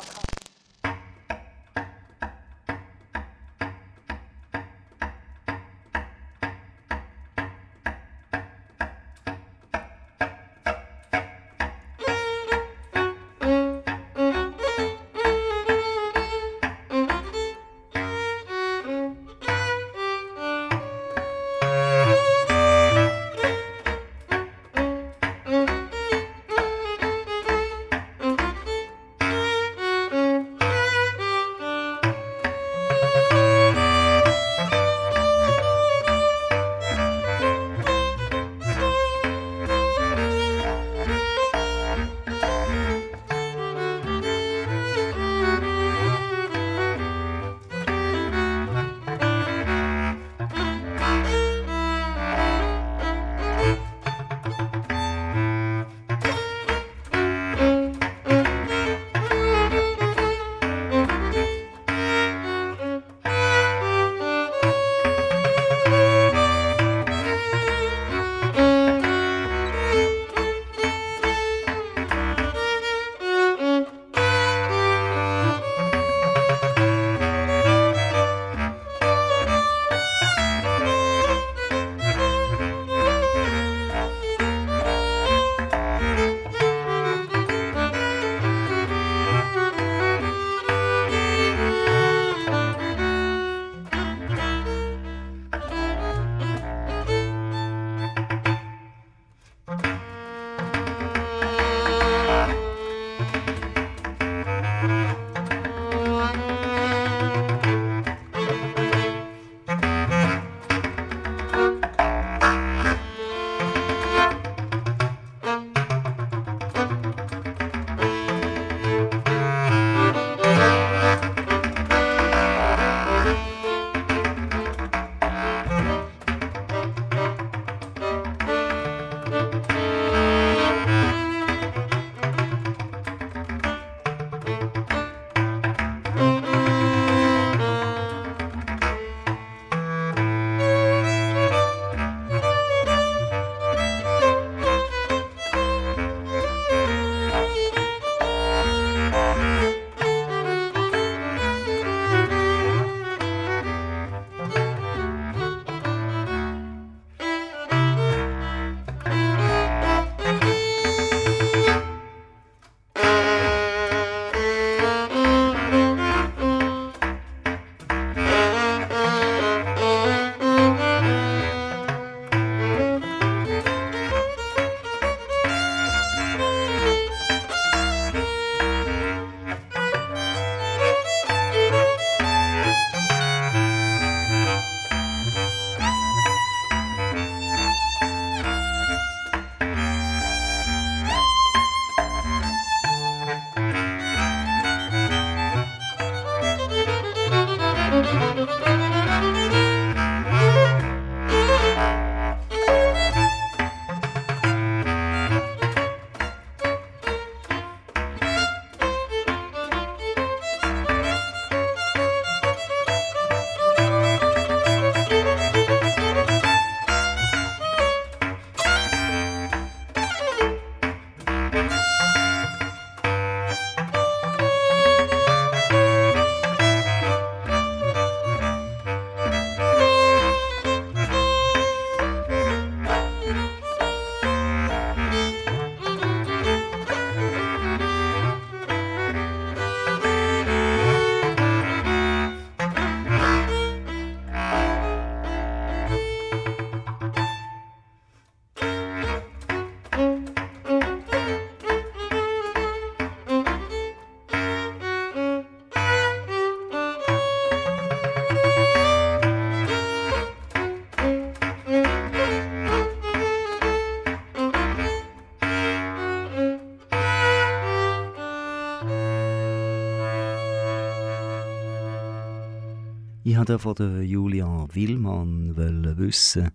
Ich 273.34 273.38
wollte 273.38 273.58
von 273.58 273.74
der 273.74 274.02
Julia 274.04 274.68
Willmann 274.72 275.56
wissen, 275.98 276.52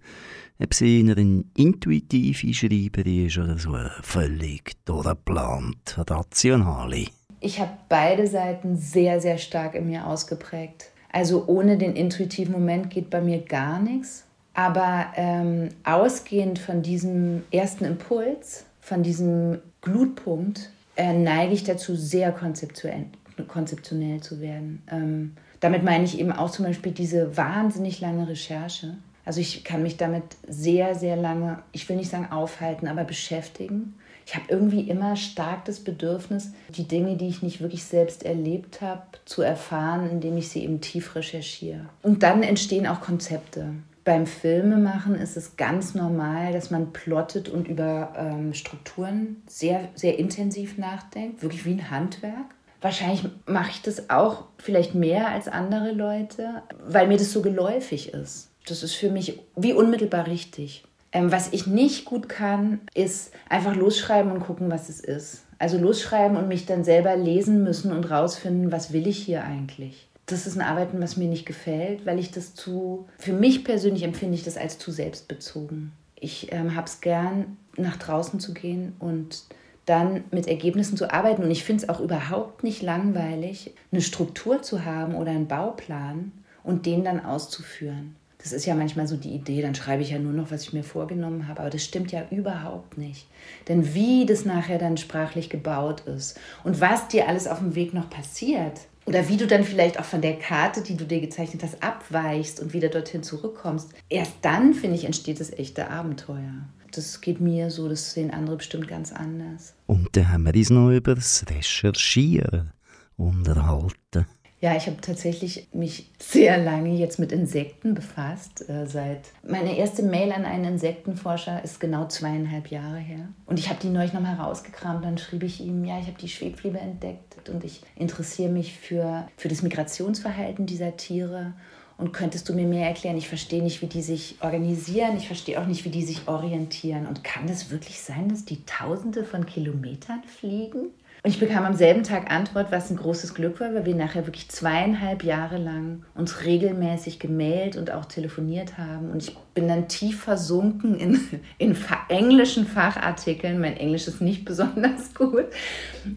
ob 0.64 0.74
sie 0.74 1.02
in 1.02 1.12
einer 1.12 1.44
intuitive 1.58 2.54
Schreiberin 2.54 3.26
ist 3.26 3.38
oder 3.38 3.58
so 3.58 3.74
eine 3.74 3.92
völlig 4.02 4.78
durchgeplant, 4.86 5.98
rationale. 5.98 7.08
Ich 7.42 7.60
habe 7.60 7.72
beide 7.90 8.28
Seiten 8.28 8.78
sehr, 8.78 9.20
sehr 9.20 9.38
stark 9.38 9.76
in 9.76 9.88
mir 9.88 10.08
ausgeprägt. 10.08 10.92
Also 11.12 11.48
ohne 11.48 11.78
den 11.78 11.98
intuitiven 11.98 12.54
Moment 12.54 12.90
geht 12.90 13.10
bei 13.10 13.20
mir 13.20 13.40
gar 13.40 13.82
nichts. 13.82 14.24
Aber 14.54 15.08
ähm, 15.18 15.68
ausgehend 15.84 16.60
von 16.60 16.82
diesem 16.82 17.44
ersten 17.52 17.84
Impuls, 17.84 18.64
von 18.80 19.04
diesem 19.04 19.60
Glutpunkt, 19.82 20.70
äh, 20.96 21.12
neige 21.12 21.52
ich 21.52 21.66
dazu, 21.66 21.98
sehr 21.98 22.32
konzeptionell, 22.32 23.08
konzeptionell 23.50 24.22
zu 24.22 24.40
werden. 24.40 24.82
Ähm, 24.90 25.34
damit 25.60 25.84
meine 25.84 26.06
ich 26.06 26.20
eben 26.20 26.32
auch 26.32 26.50
zum 26.50 26.66
Beispiel 26.66 26.92
diese 26.92 27.36
wahnsinnig 27.36 28.00
lange 28.00 28.28
Recherche. 28.28 28.98
Also 29.26 29.42
ich 29.42 29.64
kann 29.64 29.84
mich 29.84 29.98
damit 29.98 30.24
sehr, 30.48 30.96
sehr 30.96 31.16
lange, 31.16 31.60
ich 31.72 31.88
will 31.88 31.98
nicht 31.98 32.10
sagen 32.10 32.32
aufhalten, 32.32 32.88
aber 32.88 33.04
beschäftigen. 33.04 33.96
Ich 34.26 34.36
habe 34.36 34.46
irgendwie 34.48 34.82
immer 34.82 35.16
stark 35.16 35.66
das 35.66 35.80
Bedürfnis, 35.80 36.52
die 36.70 36.88
Dinge, 36.88 37.18
die 37.18 37.28
ich 37.28 37.42
nicht 37.42 37.62
wirklich 37.62 37.84
selbst 37.84 38.24
erlebt 38.24 38.82
habe, 38.82 39.02
zu 39.26 39.42
erfahren, 39.42 40.10
indem 40.10 40.38
ich 40.38 40.50
sie 40.50 40.64
eben 40.64 40.82
tief 40.82 41.16
recherchiere. 41.16 41.90
Und 42.04 42.24
dann 42.24 42.44
entstehen 42.44 42.88
auch 42.88 43.02
Konzepte. 43.02 43.74
Beim 44.04 44.26
Filmemachen 44.26 45.16
ist 45.16 45.36
es 45.36 45.58
ganz 45.58 45.94
normal, 45.94 46.54
dass 46.54 46.72
man 46.72 46.94
plottet 46.94 47.50
und 47.50 47.68
über 47.68 48.14
ähm, 48.18 48.54
Strukturen 48.54 49.44
sehr, 49.48 49.90
sehr 49.94 50.18
intensiv 50.18 50.78
nachdenkt, 50.78 51.44
wirklich 51.44 51.66
wie 51.66 51.74
ein 51.74 51.92
Handwerk. 51.92 52.56
Wahrscheinlich 52.82 53.24
mache 53.46 53.72
ich 53.72 53.82
das 53.82 54.10
auch 54.10 54.46
vielleicht 54.58 54.96
mehr 54.96 55.30
als 55.30 55.48
andere 55.48 55.92
Leute, 55.92 56.62
weil 56.86 57.08
mir 57.08 57.18
das 57.18 57.32
so 57.32 57.42
geläufig 57.42 58.14
ist. 58.14 58.50
Das 58.68 58.84
ist 58.84 58.94
für 58.94 59.10
mich 59.10 59.40
wie 59.56 59.74
unmittelbar 59.74 60.28
richtig. 60.28 60.84
Ähm, 61.12 61.32
was 61.32 61.52
ich 61.52 61.66
nicht 61.66 62.06
gut 62.06 62.30
kann, 62.30 62.82
ist 62.94 63.34
einfach 63.50 63.76
losschreiben 63.76 64.32
und 64.32 64.42
gucken, 64.42 64.70
was 64.70 64.90
es 64.90 65.00
ist. 65.00 65.44
Also 65.58 65.78
losschreiben 65.78 66.38
und 66.38 66.48
mich 66.48 66.66
dann 66.66 66.84
selber 66.84 67.16
lesen 67.18 67.64
müssen 67.64 67.92
und 67.92 68.10
rausfinden, 68.10 68.72
was 68.72 68.94
will 68.94 69.08
ich 69.08 69.18
hier 69.18 69.44
eigentlich. 69.44 70.08
Das 70.28 70.46
ist 70.46 70.56
ein 70.56 70.62
Arbeiten, 70.62 71.02
was 71.02 71.18
mir 71.18 71.28
nicht 71.28 71.48
gefällt, 71.48 72.06
weil 72.06 72.20
ich 72.20 72.32
das 72.32 72.54
zu, 72.54 73.08
für 73.18 73.34
mich 73.34 73.64
persönlich 73.64 74.04
empfinde 74.04 74.36
ich 74.36 74.44
das 74.44 74.58
als 74.58 74.78
zu 74.78 74.92
selbstbezogen. 74.92 75.92
Ich 76.16 76.52
ähm, 76.52 76.76
habe 76.76 76.86
es 76.86 77.02
gern, 77.02 77.58
nach 77.76 77.98
draußen 77.98 78.40
zu 78.40 78.54
gehen 78.54 78.96
und 79.00 79.44
dann 79.90 80.24
mit 80.32 80.48
Ergebnissen 80.48 80.98
zu 80.98 81.12
arbeiten. 81.12 81.44
Und 81.44 81.52
ich 81.52 81.64
finde 81.64 81.84
es 81.84 81.90
auch 81.90 82.00
überhaupt 82.00 82.64
nicht 82.64 82.82
langweilig, 82.82 83.74
eine 83.92 84.02
Struktur 84.02 84.62
zu 84.62 84.86
haben 84.86 85.16
oder 85.16 85.32
einen 85.32 85.48
Bauplan 85.48 86.32
und 86.64 86.86
den 86.86 87.04
dann 87.04 87.26
auszuführen. 87.26 88.16
Das 88.38 88.54
ist 88.54 88.66
ja 88.66 88.74
manchmal 88.74 89.06
so 89.06 89.18
die 89.18 89.34
Idee, 89.34 89.62
dann 89.62 89.76
schreibe 89.76 90.02
ich 90.02 90.12
ja 90.12 90.20
nur 90.20 90.32
noch, 90.32 90.50
was 90.50 90.64
ich 90.64 90.74
mir 90.74 90.84
vorgenommen 90.84 91.50
habe. 91.50 91.60
Aber 91.60 91.70
das 91.70 91.84
stimmt 91.84 92.14
ja 92.14 92.24
überhaupt 92.32 92.98
nicht. 92.98 93.28
Denn 93.68 93.94
wie 93.94 94.26
das 94.26 94.46
nachher 94.46 94.78
dann 94.78 94.96
sprachlich 94.96 95.50
gebaut 95.50 96.02
ist 96.02 96.40
und 96.64 96.80
was 96.80 97.10
dir 97.10 97.28
alles 97.28 97.48
auf 97.48 97.60
dem 97.60 97.76
Weg 97.76 97.94
noch 97.94 98.10
passiert 98.10 98.80
oder 99.06 99.28
wie 99.28 99.38
du 99.38 99.46
dann 99.46 99.64
vielleicht 99.64 100.00
auch 100.00 100.06
von 100.06 100.22
der 100.22 100.38
Karte, 100.38 100.82
die 100.82 100.96
du 100.96 101.04
dir 101.04 101.20
gezeichnet 101.20 101.64
hast, 101.64 101.84
abweichst 101.84 102.62
und 102.62 102.74
wieder 102.74 102.90
dorthin 102.90 103.24
zurückkommst, 103.24 103.90
erst 104.08 104.34
dann, 104.44 104.74
finde 104.74 104.96
ich, 104.96 105.04
entsteht 105.04 105.40
das 105.40 105.52
echte 105.52 105.90
Abenteuer 105.90 106.64
das 106.92 107.22
geht 107.22 107.40
mir 107.40 107.70
so, 107.70 107.88
das 107.88 108.14
sehen 108.14 108.32
andere 108.32 108.58
bestimmt 108.58 108.88
ganz 108.88 109.12
anders. 109.12 109.74
Und 109.88 110.16
dann 110.16 110.32
haben 110.32 110.46
wir 110.46 110.56
uns 110.56 110.70
noch 110.70 110.92
über 110.92 111.16
das 111.16 111.46
Recherchieren 111.50 112.72
unterhalten. 113.18 114.26
Ja, 114.62 114.76
ich 114.76 114.88
habe 114.88 115.00
tatsächlich 115.00 115.70
mich 115.72 116.12
sehr 116.20 116.58
lange 116.58 116.94
jetzt 116.94 117.18
mit 117.18 117.32
Insekten 117.32 117.94
befasst. 117.94 118.70
Äh, 118.70 118.88
seit 118.88 119.22
meine 119.48 119.78
erste 119.78 120.04
Mail 120.04 120.34
an 120.34 120.44
einen 120.44 120.74
Insektenforscher 120.74 121.64
ist 121.64 121.80
genau 121.80 122.08
zweieinhalb 122.08 122.68
Jahre 122.68 122.98
her. 122.98 123.30
Und 123.46 123.58
ich 123.58 123.70
habe 123.70 123.80
die 123.82 123.88
neulich 123.88 124.12
nochmal 124.12 124.36
rausgekramt. 124.36 125.06
Dann 125.06 125.18
schrieb 125.18 125.44
ich 125.44 125.62
ihm, 125.62 125.86
ja, 125.86 126.00
ich 126.00 126.08
habe 126.08 126.18
die 126.20 126.28
Schwebfliebe 126.28 126.78
entdeckt 126.78 127.48
und 127.48 127.64
ich 127.64 127.82
interessiere 127.96 128.52
mich 128.52 128.74
für, 128.74 129.30
für 129.38 129.48
das 129.48 129.62
Migrationsverhalten 129.62 130.66
dieser 130.66 130.98
Tiere 130.98 131.54
und 132.00 132.14
könntest 132.14 132.48
du 132.48 132.54
mir 132.54 132.66
mehr 132.66 132.88
erklären? 132.88 133.18
Ich 133.18 133.28
verstehe 133.28 133.62
nicht, 133.62 133.82
wie 133.82 133.88
die 133.88 134.02
sich 134.02 134.38
organisieren. 134.40 135.18
Ich 135.18 135.28
verstehe 135.28 135.62
auch 135.62 135.68
nicht, 135.68 135.84
wie 135.84 135.90
die 135.90 136.04
sich 136.04 136.28
orientieren. 136.28 137.06
Und 137.06 137.26
kann 137.26 137.48
es 137.50 137.72
wirklich 137.72 138.00
sein, 138.00 138.30
dass 138.30 138.46
die 138.46 138.64
Tausende 138.66 139.26
von 139.26 139.46
Kilometern 139.46 140.24
fliegen? 140.24 140.92
Und 141.22 141.32
ich 141.32 141.40
bekam 141.40 141.66
am 141.66 141.76
selben 141.76 142.04
Tag 142.04 142.32
Antwort, 142.32 142.72
was 142.72 142.90
ein 142.90 142.96
großes 142.96 143.34
Glück 143.34 143.60
war, 143.60 143.74
weil 143.74 143.86
wir 143.86 143.96
nachher 143.96 144.26
wirklich 144.26 144.48
zweieinhalb 144.48 145.26
Jahre 145.26 145.58
lang 145.58 146.06
uns 146.16 146.46
regelmäßig 146.46 147.20
gemailt 147.20 147.76
und 147.76 147.92
auch 147.92 148.06
telefoniert 148.06 148.78
haben. 148.78 149.12
Und 149.12 149.24
ich 149.24 149.36
bin 149.54 149.68
dann 149.68 149.90
tief 149.90 150.22
versunken 150.22 150.98
in, 150.98 151.20
in 151.58 151.76
englischen 152.08 152.66
Fachartikeln. 152.66 153.60
Mein 153.60 153.76
Englisch 153.76 154.08
ist 154.08 154.22
nicht 154.22 154.46
besonders 154.46 155.14
gut. 155.14 155.48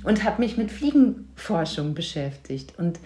Und 0.04 0.22
habe 0.22 0.40
mich 0.40 0.56
mit 0.56 0.70
Fliegenforschung 0.70 1.94
beschäftigt. 1.94 2.74
Und 2.78 3.00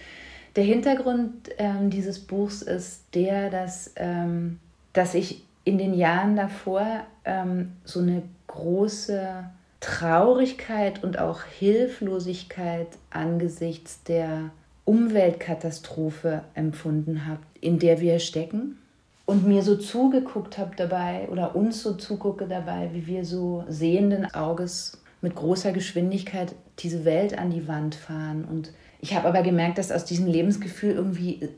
der 0.57 0.65
Hintergrund 0.65 1.51
ähm, 1.59 1.91
dieses 1.91 2.19
Buchs 2.19 2.63
ist 2.63 3.05
der, 3.15 3.51
dass, 3.51 3.93
ähm, 3.97 4.59
dass 4.93 5.15
ich 5.15 5.45
in 5.65 5.79
den 5.79 5.95
Jahren 5.95 6.37
davor 6.37 7.05
ähm, 7.25 7.73
so 7.85 8.01
eine 8.01 8.23
große 8.47 9.45
Traurigkeit 9.81 11.05
und 11.05 11.19
auch 11.19 11.43
Hilflosigkeit 11.43 12.89
angesichts 13.11 14.03
der 14.05 14.51
Umweltkatastrophe 14.85 16.43
empfunden 16.55 17.27
habe, 17.27 17.41
in 17.61 17.79
der 17.79 18.01
wir 18.01 18.19
stecken. 18.19 18.79
Und 19.27 19.47
mir 19.47 19.63
so 19.63 19.77
zugeguckt 19.77 20.57
habe 20.57 20.77
dabei 20.77 21.29
oder 21.31 21.57
uns 21.57 21.83
so 21.83 21.95
zugucke 21.95 22.47
dabei, 22.47 22.91
wie 22.93 23.09
wir 23.09 23.25
so 23.25 23.65
sehenden 23.69 24.33
Auges 24.33 25.03
mit 25.21 25.35
großer 25.35 25.73
Geschwindigkeit 25.73 26.55
diese 26.79 27.05
Welt 27.05 27.37
an 27.37 27.51
die 27.51 27.67
Wand 27.67 27.97
fahren 27.97 28.45
und 28.49 28.73
ich 29.07 29.15
habe 29.15 29.29
aber 29.29 29.43
gemerkt, 29.43 29.79
dass 29.79 29.93
aus 29.93 30.05
diesem 30.05 30.27
Lebensgefühl 30.27 30.91
irgendwie 30.91 31.41
äh, 31.41 31.49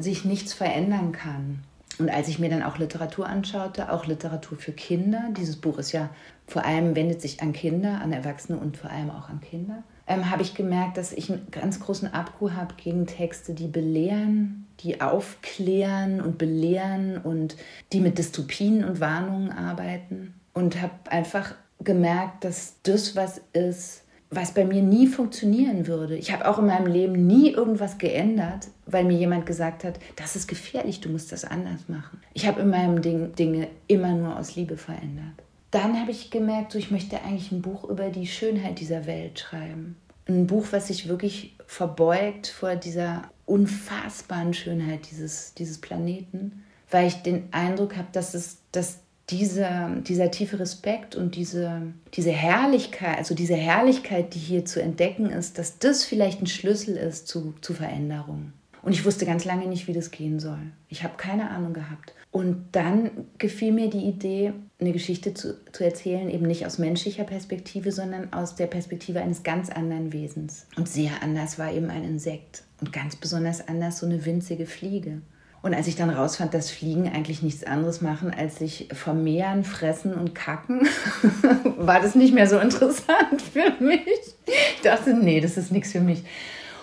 sich 0.00 0.24
nichts 0.24 0.54
verändern 0.54 1.12
kann. 1.12 1.60
Und 1.98 2.08
als 2.08 2.28
ich 2.28 2.38
mir 2.38 2.48
dann 2.48 2.62
auch 2.62 2.78
Literatur 2.78 3.26
anschaute, 3.26 3.92
auch 3.92 4.06
Literatur 4.06 4.56
für 4.56 4.72
Kinder, 4.72 5.28
dieses 5.36 5.56
Buch 5.56 5.76
ist 5.76 5.92
ja 5.92 6.08
vor 6.46 6.64
allem 6.64 6.96
wendet 6.96 7.20
sich 7.20 7.42
an 7.42 7.52
Kinder, 7.52 8.00
an 8.00 8.12
Erwachsene 8.12 8.58
und 8.58 8.78
vor 8.78 8.90
allem 8.90 9.10
auch 9.10 9.28
an 9.28 9.42
Kinder, 9.42 9.82
ähm, 10.06 10.30
habe 10.30 10.40
ich 10.40 10.54
gemerkt, 10.54 10.96
dass 10.96 11.12
ich 11.12 11.30
einen 11.30 11.46
ganz 11.50 11.78
großen 11.78 12.12
Abgu 12.12 12.52
habe 12.52 12.74
gegen 12.82 13.06
Texte, 13.06 13.52
die 13.52 13.68
belehren, 13.68 14.66
die 14.80 15.02
aufklären 15.02 16.22
und 16.22 16.38
belehren 16.38 17.18
und 17.18 17.56
die 17.92 18.00
mit 18.00 18.16
Dystopien 18.16 18.82
und 18.82 19.00
Warnungen 19.00 19.52
arbeiten. 19.52 20.32
Und 20.54 20.80
habe 20.80 20.94
einfach 21.10 21.54
gemerkt, 21.80 22.44
dass 22.44 22.76
das 22.82 23.14
was 23.14 23.42
ist, 23.52 24.03
was 24.30 24.52
bei 24.52 24.64
mir 24.64 24.82
nie 24.82 25.06
funktionieren 25.06 25.86
würde. 25.86 26.16
Ich 26.16 26.32
habe 26.32 26.48
auch 26.48 26.58
in 26.58 26.66
meinem 26.66 26.86
Leben 26.86 27.26
nie 27.26 27.50
irgendwas 27.50 27.98
geändert, 27.98 28.68
weil 28.86 29.04
mir 29.04 29.16
jemand 29.16 29.46
gesagt 29.46 29.84
hat, 29.84 29.98
das 30.16 30.36
ist 30.36 30.48
gefährlich, 30.48 31.00
du 31.00 31.08
musst 31.08 31.32
das 31.32 31.44
anders 31.44 31.88
machen. 31.88 32.20
Ich 32.32 32.46
habe 32.46 32.62
in 32.62 32.70
meinem 32.70 33.02
Ding 33.02 33.34
Dinge 33.34 33.68
immer 33.86 34.12
nur 34.12 34.38
aus 34.38 34.56
Liebe 34.56 34.76
verändert. 34.76 35.34
Dann 35.70 36.00
habe 36.00 36.10
ich 36.10 36.30
gemerkt, 36.30 36.72
so, 36.72 36.78
ich 36.78 36.90
möchte 36.90 37.20
eigentlich 37.22 37.50
ein 37.50 37.62
Buch 37.62 37.84
über 37.84 38.08
die 38.08 38.26
Schönheit 38.26 38.78
dieser 38.78 39.06
Welt 39.06 39.40
schreiben. 39.40 39.96
Ein 40.28 40.46
Buch, 40.46 40.66
was 40.70 40.86
sich 40.88 41.08
wirklich 41.08 41.56
verbeugt 41.66 42.46
vor 42.46 42.76
dieser 42.76 43.22
unfassbaren 43.46 44.54
Schönheit 44.54 45.10
dieses, 45.10 45.54
dieses 45.54 45.80
Planeten, 45.80 46.64
weil 46.90 47.08
ich 47.08 47.22
den 47.22 47.48
Eindruck 47.52 47.96
habe, 47.96 48.08
dass 48.12 48.34
es, 48.34 48.58
dass 48.72 49.00
dieser, 49.30 49.90
dieser 50.00 50.30
tiefe 50.30 50.58
Respekt 50.58 51.16
und 51.16 51.36
diese, 51.36 51.82
diese 52.12 52.30
Herrlichkeit, 52.30 53.18
also 53.18 53.34
diese 53.34 53.54
Herrlichkeit, 53.54 54.34
die 54.34 54.38
hier 54.38 54.64
zu 54.64 54.82
entdecken 54.82 55.30
ist, 55.30 55.58
dass 55.58 55.78
das 55.78 56.04
vielleicht 56.04 56.42
ein 56.42 56.46
Schlüssel 56.46 56.96
ist 56.96 57.26
zu, 57.26 57.54
zu 57.60 57.72
Veränderung. 57.72 58.52
Und 58.82 58.92
ich 58.92 59.06
wusste 59.06 59.24
ganz 59.24 59.46
lange 59.46 59.66
nicht, 59.66 59.88
wie 59.88 59.94
das 59.94 60.10
gehen 60.10 60.38
soll. 60.38 60.60
Ich 60.88 61.04
habe 61.04 61.14
keine 61.16 61.50
Ahnung 61.50 61.72
gehabt. 61.72 62.12
Und 62.30 62.66
dann 62.72 63.10
gefiel 63.38 63.72
mir 63.72 63.88
die 63.88 64.04
Idee, 64.04 64.52
eine 64.78 64.92
Geschichte 64.92 65.32
zu, 65.32 65.56
zu 65.72 65.84
erzählen, 65.84 66.28
eben 66.28 66.46
nicht 66.46 66.66
aus 66.66 66.78
menschlicher 66.78 67.24
Perspektive, 67.24 67.92
sondern 67.92 68.32
aus 68.32 68.56
der 68.56 68.66
Perspektive 68.66 69.20
eines 69.20 69.42
ganz 69.42 69.70
anderen 69.70 70.12
Wesens. 70.12 70.66
Und 70.76 70.88
sehr 70.88 71.22
anders 71.22 71.58
war 71.58 71.72
eben 71.72 71.88
ein 71.90 72.04
Insekt. 72.04 72.64
Und 72.80 72.92
ganz 72.92 73.16
besonders 73.16 73.66
anders 73.66 74.00
so 74.00 74.06
eine 74.06 74.26
winzige 74.26 74.66
Fliege. 74.66 75.22
Und 75.64 75.72
als 75.72 75.86
ich 75.86 75.96
dann 75.96 76.10
rausfand, 76.10 76.52
dass 76.52 76.70
Fliegen 76.70 77.08
eigentlich 77.08 77.42
nichts 77.42 77.64
anderes 77.64 78.02
machen, 78.02 78.30
als 78.30 78.58
sich 78.58 78.86
vermehren, 78.92 79.64
fressen 79.64 80.12
und 80.12 80.34
kacken, 80.34 80.86
war 81.78 82.02
das 82.02 82.14
nicht 82.14 82.34
mehr 82.34 82.46
so 82.46 82.58
interessant 82.58 83.40
für 83.52 83.82
mich. 83.82 84.02
Ich 84.46 84.82
dachte, 84.82 85.14
nee, 85.14 85.40
das 85.40 85.56
ist 85.56 85.72
nichts 85.72 85.92
für 85.92 86.02
mich. 86.02 86.22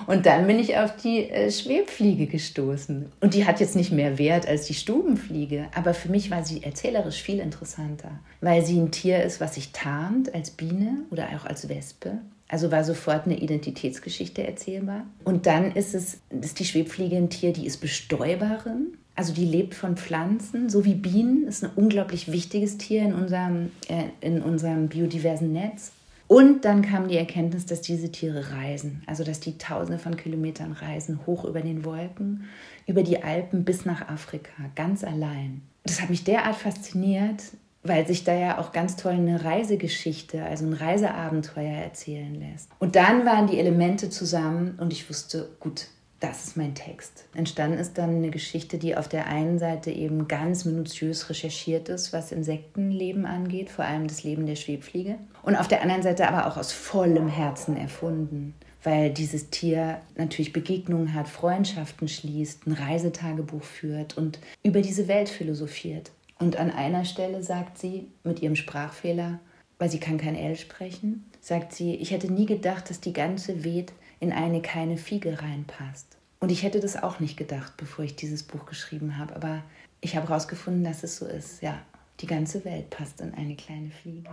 Und 0.08 0.26
dann 0.26 0.48
bin 0.48 0.58
ich 0.58 0.80
auf 0.80 0.96
die 0.96 1.30
äh, 1.30 1.52
Schwebfliege 1.52 2.26
gestoßen. 2.26 3.12
Und 3.22 3.36
die 3.36 3.46
hat 3.46 3.60
jetzt 3.60 3.76
nicht 3.76 3.92
mehr 3.92 4.18
Wert 4.18 4.48
als 4.48 4.66
die 4.66 4.74
Stubenfliege, 4.74 5.68
aber 5.76 5.94
für 5.94 6.10
mich 6.10 6.32
war 6.32 6.44
sie 6.44 6.64
erzählerisch 6.64 7.22
viel 7.22 7.38
interessanter, 7.38 8.10
weil 8.42 8.66
sie 8.66 8.80
ein 8.80 8.90
Tier 8.90 9.22
ist, 9.24 9.40
was 9.40 9.54
sich 9.54 9.74
tarnt 9.74 10.34
als 10.34 10.50
Biene 10.50 11.04
oder 11.12 11.28
auch 11.36 11.46
als 11.46 11.70
Wespe 11.70 12.18
also 12.52 12.70
war 12.70 12.84
sofort 12.84 13.26
eine 13.26 13.40
Identitätsgeschichte 13.40 14.46
erzählbar. 14.46 15.06
Und 15.24 15.46
dann 15.46 15.72
ist 15.72 15.96
es, 15.96 16.20
ist 16.30 16.60
die 16.60 16.66
Schwebfliege 16.66 17.16
ein 17.16 17.30
Tier, 17.30 17.54
die 17.54 17.66
ist 17.66 17.78
Bestäuberin. 17.78 18.98
Also 19.16 19.34
die 19.34 19.46
lebt 19.46 19.74
von 19.74 19.96
Pflanzen, 19.96 20.70
so 20.70 20.84
wie 20.84 20.96
Bienen, 20.96 21.48
ist 21.48 21.64
ein 21.64 21.72
unglaublich 21.76 22.32
wichtiges 22.32 22.78
Tier 22.78 23.04
in 23.04 23.14
unserem, 23.14 23.72
äh, 23.88 24.04
in 24.20 24.42
unserem 24.42 24.90
biodiversen 24.90 25.54
Netz. 25.54 25.94
Und 26.28 26.66
dann 26.66 26.82
kam 26.82 27.08
die 27.08 27.18
Erkenntnis, 27.18 27.66
dass 27.66 27.82
diese 27.82 28.12
Tiere 28.12 28.52
reisen, 28.52 29.04
also 29.06 29.24
dass 29.24 29.40
die 29.40 29.58
Tausende 29.58 30.00
von 30.00 30.18
Kilometern 30.18 30.74
reisen, 30.74 31.20
hoch 31.26 31.46
über 31.46 31.62
den 31.62 31.86
Wolken, 31.86 32.46
über 32.86 33.04
die 33.04 33.24
Alpen 33.24 33.64
bis 33.64 33.86
nach 33.86 34.10
Afrika, 34.10 34.52
ganz 34.76 35.04
allein. 35.04 35.62
Das 35.84 36.02
hat 36.02 36.10
mich 36.10 36.24
derart 36.24 36.56
fasziniert, 36.56 37.44
weil 37.84 38.06
sich 38.06 38.24
da 38.24 38.34
ja 38.34 38.58
auch 38.60 38.72
ganz 38.72 38.96
toll 38.96 39.14
eine 39.14 39.44
Reisegeschichte, 39.44 40.44
also 40.44 40.66
ein 40.66 40.74
Reiseabenteuer 40.74 41.78
erzählen 41.78 42.36
lässt. 42.36 42.70
Und 42.80 42.96
dann 42.96 43.26
waren 43.26 43.48
die 43.48 43.60
Elemente 43.60 44.10
zusammen 44.10 44.78
und 44.80 44.94
ich 44.94 45.10
wusste, 45.10 45.50
gut, 45.60 45.88
das 46.22 46.46
ist 46.46 46.58
mein 46.58 46.76
Text. 46.76 47.26
Entstanden 47.34 47.80
ist 47.80 47.98
dann 47.98 48.18
eine 48.18 48.30
Geschichte, 48.30 48.78
die 48.78 48.96
auf 48.96 49.10
der 49.10 49.26
einen 49.26 49.58
Seite 49.58 49.90
eben 49.90 50.28
ganz 50.28 50.66
minutiös 50.66 51.30
recherchiert 51.32 51.90
ist, 51.90 52.14
was 52.14 52.32
Insektenleben 52.32 53.26
angeht, 53.26 53.72
vor 53.72 53.86
allem 53.86 54.08
das 54.08 54.24
Leben 54.24 54.46
der 54.46 54.56
Schwebfliege. 54.56 55.16
Und 55.42 55.56
auf 55.56 55.68
der 55.68 55.82
anderen 55.82 56.04
Seite 56.04 56.28
aber 56.28 56.46
auch 56.46 56.58
aus 56.58 56.72
vollem 56.72 57.28
Herzen 57.28 57.76
erfunden, 57.76 58.54
weil 58.84 59.10
dieses 59.10 59.50
Tier 59.50 60.00
natürlich 60.16 60.54
Begegnungen 60.54 61.16
hat, 61.16 61.28
Freundschaften 61.28 62.08
schließt, 62.08 62.68
ein 62.68 62.74
Reisetagebuch 62.74 63.64
führt 63.64 64.16
und 64.16 64.38
über 64.62 64.82
diese 64.82 65.08
Welt 65.08 65.28
philosophiert. 65.28 66.12
Und 66.42 66.58
an 66.58 66.72
einer 66.72 67.06
Stelle 67.06 67.44
sagt 67.44 67.78
sie 67.78 68.08
mit 68.24 68.42
ihrem 68.42 68.56
Sprachfehler, 68.56 69.40
weil 69.78 69.92
sie 69.92 70.00
kann 70.00 70.18
kein 70.18 70.36
L 70.36 70.56
sprechen, 70.56 71.30
sagt 71.40 71.72
sie, 71.72 71.94
ich 71.96 72.10
hätte 72.10 72.34
nie 72.34 72.48
gedacht, 72.48 72.90
dass 72.90 73.00
die 73.00 73.14
ganze 73.14 73.64
Welt 73.64 73.94
in 74.20 74.34
eine 74.34 74.64
keine 74.64 74.98
Fiege 74.98 75.40
reinpasst. 75.40 76.18
Und 76.40 76.52
ich 76.52 76.64
hätte 76.64 76.80
das 76.80 77.02
auch 77.02 77.20
nicht 77.20 77.38
gedacht, 77.38 77.78
bevor 77.78 78.04
ich 78.04 78.16
dieses 78.16 78.42
Buch 78.42 78.66
geschrieben 78.66 79.20
habe. 79.20 79.36
Aber 79.36 79.64
ich 80.02 80.16
habe 80.16 80.30
herausgefunden, 80.30 80.84
dass 80.84 81.04
es 81.04 81.18
so 81.18 81.28
ist. 81.28 81.62
Ja, 81.62 81.78
die 82.20 82.28
ganze 82.28 82.66
Welt 82.66 82.90
passt 82.90 83.22
in 83.22 83.36
eine 83.36 83.56
kleine 83.56 83.92
Fliege. 83.92 84.32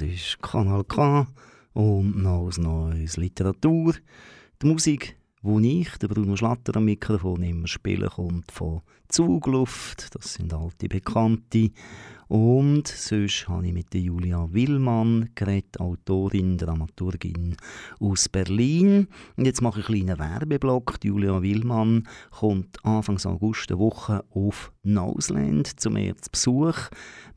Das 0.00 0.08
ist 0.08 0.40
Kanal 0.40 0.82
K 0.84 1.26
und 1.74 2.22
noch 2.22 2.50
Neues 2.56 3.18
Literatur. 3.18 3.92
Die 4.62 4.66
Musik, 4.66 5.18
die 5.42 5.82
ich, 5.82 5.94
der 5.98 6.08
Bruno 6.08 6.36
Schlatter 6.36 6.76
am 6.76 6.86
Mikrofon 6.86 7.42
immer 7.42 7.68
spielen 7.68 8.08
kommt 8.08 8.50
von 8.50 8.80
Zugluft, 9.08 10.14
das 10.14 10.32
sind 10.34 10.54
alte 10.54 10.88
Bekannte. 10.88 11.72
Und 12.30 12.86
sonst 12.86 13.48
habe 13.48 13.66
ich 13.66 13.72
mit 13.72 13.92
Julia 13.92 14.46
Willmann 14.52 15.30
geredet, 15.34 15.80
Autorin, 15.80 16.56
Dramaturgin 16.56 17.56
aus 17.98 18.28
Berlin. 18.28 19.08
Und 19.36 19.46
jetzt 19.46 19.60
mache 19.62 19.80
ich 19.80 19.88
einen 19.88 20.06
kleinen 20.06 20.18
Werbeblock. 20.20 21.00
Die 21.00 21.08
Julia 21.08 21.42
Willmann 21.42 22.06
kommt 22.30 22.84
Anfang 22.84 23.18
August 23.24 23.72
eine 23.72 23.80
Woche 23.80 24.24
auf 24.30 24.70
Nausland 24.84 25.80
zum 25.80 25.96
ersten 25.96 26.30
Besuch. 26.30 26.76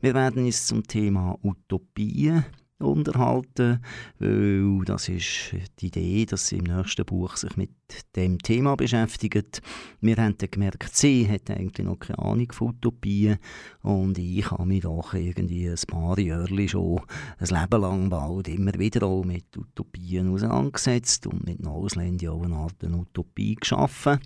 Wir 0.00 0.14
werden 0.14 0.44
uns 0.44 0.68
zum 0.68 0.84
Thema 0.84 1.40
Utopien 1.42 2.44
unterhalten, 2.84 3.80
weil 4.18 4.84
das 4.84 5.08
ist 5.08 5.54
die 5.80 5.86
Idee, 5.86 6.26
dass 6.26 6.48
sie 6.48 6.58
im 6.58 6.64
nächsten 6.64 7.04
Buch 7.04 7.36
sich 7.36 7.56
mit 7.56 7.70
dem 8.16 8.38
Thema 8.38 8.76
beschäftigt. 8.76 9.62
Wir 10.00 10.16
haben 10.16 10.36
dann 10.38 10.50
gemerkt, 10.50 10.94
sie 10.94 11.28
hat 11.28 11.50
eigentlich 11.50 11.86
noch 11.86 11.98
keine 11.98 12.18
Ahnung 12.18 12.50
von 12.52 12.68
Utopien 12.68 13.38
und 13.82 14.18
ich 14.18 14.50
habe 14.50 14.66
mich 14.66 14.82
doch 14.82 15.14
irgendwie 15.14 15.68
ein 15.68 15.76
paar 15.86 16.18
Jahre 16.18 16.68
schon 16.68 17.00
ein 17.38 17.46
Leben 17.46 17.82
lang 17.82 18.10
bald 18.10 18.48
immer 18.48 18.74
wieder 18.74 19.06
auch 19.06 19.24
mit 19.24 19.56
Utopien 19.56 20.32
auseinandergesetzt 20.32 21.26
und 21.26 21.46
mit 21.46 21.66
Ausländern 21.66 22.30
auch 22.30 22.42
eine 22.42 22.56
Art 22.56 22.82
Utopie 22.82 23.56
geschaffen. 23.56 24.18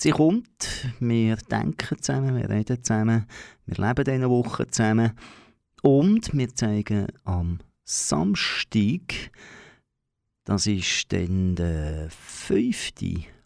Sie 0.00 0.10
kommt, 0.10 0.86
wir 1.00 1.34
denken 1.36 2.00
zusammen, 2.00 2.36
wir 2.36 2.48
reden 2.48 2.84
zusammen, 2.84 3.26
wir 3.66 3.84
leben 3.84 4.04
diese 4.04 4.30
Woche 4.30 4.68
zusammen 4.68 5.10
und 5.82 6.36
wir 6.36 6.54
zeigen 6.54 7.08
am 7.24 7.58
Samstag, 7.90 9.30
das 10.44 10.66
ist 10.66 11.10
dann 11.10 11.56
der 11.56 12.10
5. 12.10 12.92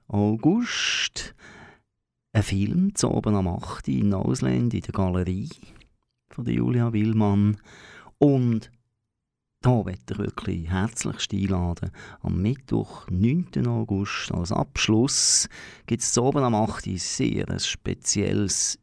August, 0.09 1.37
ein 2.33 2.43
Film 2.43 2.95
zu 2.97 3.13
oben 3.13 3.37
am 3.37 3.47
8. 3.47 3.87
in 3.87 4.13
Ausland 4.13 4.75
in 4.75 4.81
der 4.81 4.93
Galerie 4.93 5.49
von 6.31 6.45
Julia 6.45 6.93
Willmann. 6.93 7.57
Und 8.19 8.73
da 9.61 9.85
möchte 9.85 10.15
ich 10.15 10.19
wirklich 10.19 10.69
herzlichst 10.69 11.33
einladen. 11.33 11.93
Am 12.23 12.43
Mittwoch, 12.43 13.07
9. 13.11 13.65
August, 13.69 14.33
als 14.33 14.51
Abschluss, 14.51 15.49
gibt 15.87 16.03
es 16.03 16.11
zu 16.11 16.21
oben 16.21 16.43
am 16.43 16.57
8. 16.57 16.99
sehr 16.99 17.49
ein 17.49 17.61
spezielles 17.61 18.81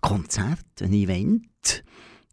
Konzert, 0.00 0.80
ein 0.80 0.92
Event 0.92 1.82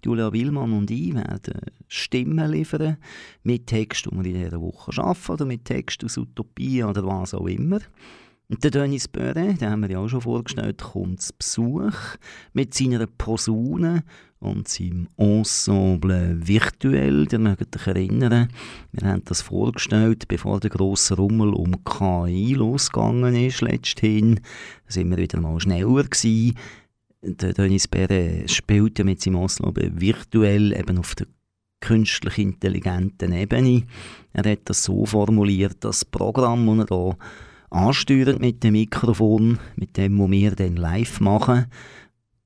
Julia 0.06 0.32
Willmann 0.32 0.74
und 0.74 0.92
ich 0.92 1.14
werden 1.14 1.54
Stimmen 1.88 2.52
liefern 2.52 2.98
mit 3.44 3.68
Text, 3.68 4.06
die 4.06 4.12
wir 4.12 4.26
in 4.26 4.44
dieser 4.44 4.62
Woche 4.62 4.92
arbeiten, 5.02 5.32
oder 5.32 5.46
mit 5.46 5.66
Text 5.66 6.04
aus 6.04 6.18
Utopie 6.18 6.84
oder 6.84 7.06
was 7.06 7.34
auch 7.34 7.48
immer. 7.48 7.80
Und 8.52 8.64
der 8.64 8.72
Denis 8.72 9.08
Böre, 9.08 9.54
den 9.54 9.70
haben 9.70 9.82
wir 9.82 9.92
ja 9.92 10.00
auch 10.00 10.08
schon 10.08 10.22
vorgestellt, 10.22 10.82
kommt 10.82 11.22
zu 11.22 11.34
Besuch 11.38 11.94
mit 12.54 12.74
seiner 12.74 13.06
Posaune 13.06 14.04
und 14.40 14.68
seinem 14.68 15.08
Ensemble 15.18 16.40
virtuell. 16.42 17.28
Ihr 17.32 17.40
mögt 17.40 17.76
euch 17.76 17.88
erinnern, 17.88 18.50
wir 18.92 19.08
haben 19.08 19.22
das 19.26 19.44
vorgestellt, 19.44 20.28
bevor 20.28 20.60
der 20.60 20.72
grosse 20.72 21.16
Rummel 21.16 21.54
um 21.54 21.84
KI 21.84 22.56
losgegangen 22.56 23.36
ist, 23.36 23.62
letzthin. 23.62 24.40
Da 24.86 24.94
sind 24.94 25.12
wir 25.12 25.18
wieder 25.18 25.40
mal 25.40 25.60
schneller 25.60 26.04
gewesen 26.04 26.58
der 27.22 27.54
Denis 27.54 27.88
Bere 27.88 28.48
spielt 28.48 29.00
ja 29.00 29.06
mit 29.06 29.22
seinem 29.22 29.38
Oslo 29.38 29.74
virtuell 29.76 30.74
eben 30.74 30.98
auf 30.98 31.16
der 31.16 31.28
künstlich 31.82 32.38
intelligenten 32.38 33.34
Ebene. 33.34 33.84
Er 34.34 34.52
hat 34.52 34.62
das 34.66 34.84
so 34.84 35.06
formuliert, 35.06 35.78
das 35.82 36.06
Programm, 36.06 36.66
das 36.78 36.90
er 36.90 36.96
hier 36.96 37.18
ansteuert 37.70 38.40
mit 38.40 38.64
dem 38.64 38.74
Mikrofon, 38.74 39.60
mit 39.76 39.98
dem, 39.98 40.20
was 40.20 40.32
wir 40.32 40.52
dann 40.52 40.76
live 40.76 41.20
machen, 41.20 41.66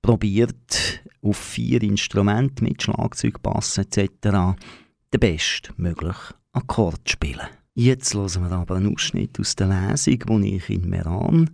probiert 0.02 1.02
auf 1.22 1.38
vier 1.38 1.82
Instrumente 1.82 2.64
mit 2.64 2.84
Schlagzeug, 2.84 3.42
Bass 3.42 3.78
etc. 3.78 4.10
den 4.24 5.20
bestmöglichen 5.20 6.36
Akkord 6.52 7.02
zu 7.06 7.14
spielen. 7.14 7.48
Jetzt 7.76 8.14
hören 8.14 8.44
wir 8.44 8.52
aber 8.52 8.76
einen 8.76 8.94
Ausschnitt 8.94 9.40
aus 9.40 9.56
der 9.56 9.68
Lesung, 9.68 10.42
die 10.42 10.58
ich 10.58 10.70
in 10.70 10.88
Meran 10.90 11.50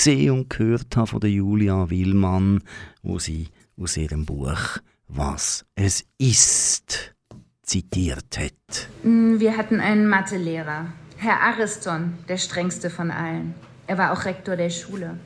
gesehen 0.00 0.30
und 0.30 0.48
gehört 0.48 0.96
habe 0.96 1.06
von 1.06 1.20
der 1.20 1.28
Julia 1.28 1.90
Willmann, 1.90 2.62
wo 3.02 3.18
sie 3.18 3.48
aus 3.78 3.98
ihrem 3.98 4.24
Buch 4.24 4.78
Was 5.08 5.66
es 5.74 6.06
ist 6.16 7.14
zitiert 7.62 8.38
hat. 8.38 8.88
Mm, 9.02 9.40
wir 9.40 9.58
hatten 9.58 9.78
einen 9.78 10.08
Mathelehrer, 10.08 10.86
Herr 11.18 11.42
Ariston, 11.42 12.14
der 12.30 12.38
strengste 12.38 12.88
von 12.88 13.10
allen. 13.10 13.54
Er 13.86 13.98
war 13.98 14.12
auch 14.12 14.24
Rektor 14.24 14.56
der 14.56 14.70
Schule. 14.70 15.18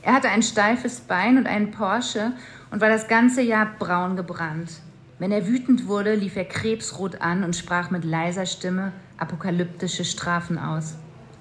Er 0.00 0.14
hatte 0.14 0.30
ein 0.30 0.42
steifes 0.42 1.00
Bein 1.00 1.36
und 1.36 1.46
einen 1.46 1.70
Porsche 1.70 2.32
und 2.70 2.80
war 2.80 2.88
das 2.88 3.08
ganze 3.08 3.42
Jahr 3.42 3.66
braun 3.78 4.16
gebrannt. 4.16 4.80
Wenn 5.18 5.30
er 5.30 5.46
wütend 5.46 5.88
wurde, 5.88 6.14
lief 6.14 6.36
er 6.36 6.46
krebsrot 6.46 7.20
an 7.20 7.44
und 7.44 7.54
sprach 7.54 7.90
mit 7.90 8.06
leiser 8.06 8.46
Stimme 8.46 8.92
apokalyptische 9.18 10.06
Strafen 10.06 10.58
aus. 10.58 10.94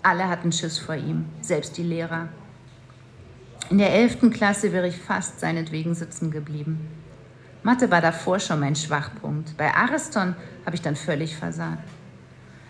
Alle 0.04 0.28
hatten 0.28 0.52
Schiss 0.52 0.78
vor 0.78 0.96
ihm, 0.96 1.24
selbst 1.40 1.78
die 1.78 1.84
Lehrer. 1.84 2.28
In 3.72 3.80
der 3.80 3.94
11. 3.94 4.30
Klasse 4.32 4.72
wäre 4.72 4.88
ich 4.88 4.98
fast 4.98 5.40
seinetwegen 5.40 5.96
sitzen 5.96 6.30
geblieben. 6.30 6.88
Mathe 7.64 7.90
war 7.90 8.00
davor 8.00 8.40
schon 8.40 8.60
mein 8.60 8.76
Schwachpunkt. 8.76 9.58
Bei 9.58 9.74
Ariston 9.74 10.36
habe 10.66 10.76
ich 10.76 10.84
dann 10.84 10.96
völlig 10.96 11.36
versagt. 11.36 11.84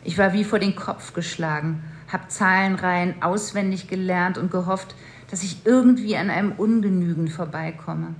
Ich 0.05 0.17
war 0.17 0.31
wie 0.31 0.45
vor 0.45 0.59
den 0.59 0.75
Kopf 0.75 1.13
geschlagen, 1.13 1.83
habe 2.07 2.29
Zahlenreihen 2.29 3.21
auswendig 3.21 3.89
gelernt 3.89 4.37
und 4.37 4.51
gehofft, 4.51 4.95
dass 5.29 5.43
ich 5.43 5.65
irgendwie 5.65 6.15
an 6.15 6.29
einem 6.29 6.53
Ungenügen 6.53 7.27
vorbeikomme. 7.27 8.15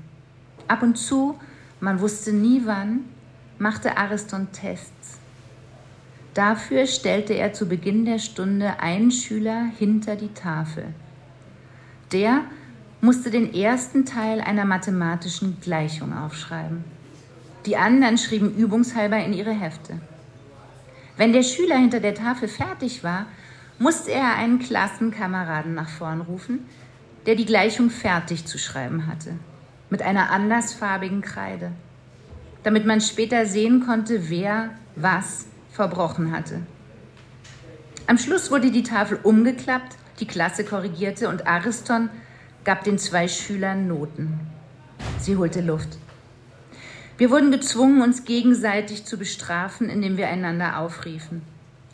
Ab 0.67 0.83
und 0.83 0.97
zu, 0.97 1.39
man 1.79 2.01
wusste 2.01 2.33
nie 2.33 2.63
wann, 2.65 3.05
machte 3.57 3.95
Ariston 3.95 4.51
Tests. 4.51 5.19
Dafür 6.33 6.87
stellte 6.87 7.35
er 7.35 7.53
zu 7.53 7.69
Beginn 7.69 8.03
der 8.03 8.19
Stunde 8.19 8.81
einen 8.81 9.11
Schüler 9.11 9.67
hinter 9.77 10.17
die 10.17 10.33
Tafel. 10.33 10.87
Der 12.11 12.41
musste 13.05 13.29
den 13.29 13.53
ersten 13.53 14.03
Teil 14.03 14.41
einer 14.41 14.65
mathematischen 14.65 15.57
Gleichung 15.61 16.11
aufschreiben. 16.11 16.83
Die 17.67 17.77
anderen 17.77 18.17
schrieben 18.17 18.55
übungshalber 18.55 19.23
in 19.23 19.31
ihre 19.31 19.53
Hefte. 19.53 19.99
Wenn 21.15 21.31
der 21.31 21.43
Schüler 21.43 21.77
hinter 21.77 21.99
der 21.99 22.15
Tafel 22.15 22.47
fertig 22.47 23.03
war, 23.03 23.27
musste 23.77 24.11
er 24.11 24.35
einen 24.35 24.59
Klassenkameraden 24.59 25.75
nach 25.75 25.89
vorn 25.89 26.21
rufen, 26.21 26.65
der 27.27 27.35
die 27.35 27.45
Gleichung 27.45 27.89
fertig 27.91 28.45
zu 28.45 28.57
schreiben 28.57 29.07
hatte, 29.07 29.33
mit 29.89 30.01
einer 30.01 30.31
andersfarbigen 30.31 31.21
Kreide, 31.21 31.71
damit 32.63 32.85
man 32.85 33.01
später 33.01 33.45
sehen 33.45 33.85
konnte, 33.85 34.29
wer 34.29 34.71
was 34.95 35.45
verbrochen 35.71 36.35
hatte. 36.35 36.61
Am 38.07 38.17
Schluss 38.17 38.49
wurde 38.49 38.71
die 38.71 38.83
Tafel 38.83 39.19
umgeklappt, 39.21 39.95
die 40.19 40.27
Klasse 40.27 40.63
korrigierte 40.63 41.29
und 41.29 41.45
Ariston 41.45 42.09
gab 42.65 42.83
den 42.83 42.97
zwei 42.97 43.27
Schülern 43.27 43.87
Noten. 43.87 44.39
Sie 45.19 45.37
holte 45.37 45.61
Luft. 45.61 45.97
Wir 47.17 47.29
wurden 47.29 47.51
gezwungen, 47.51 48.01
uns 48.01 48.25
gegenseitig 48.25 49.05
zu 49.05 49.17
bestrafen, 49.17 49.87
indem 49.87 50.17
wir 50.17 50.27
einander 50.27 50.79
aufriefen. 50.79 51.43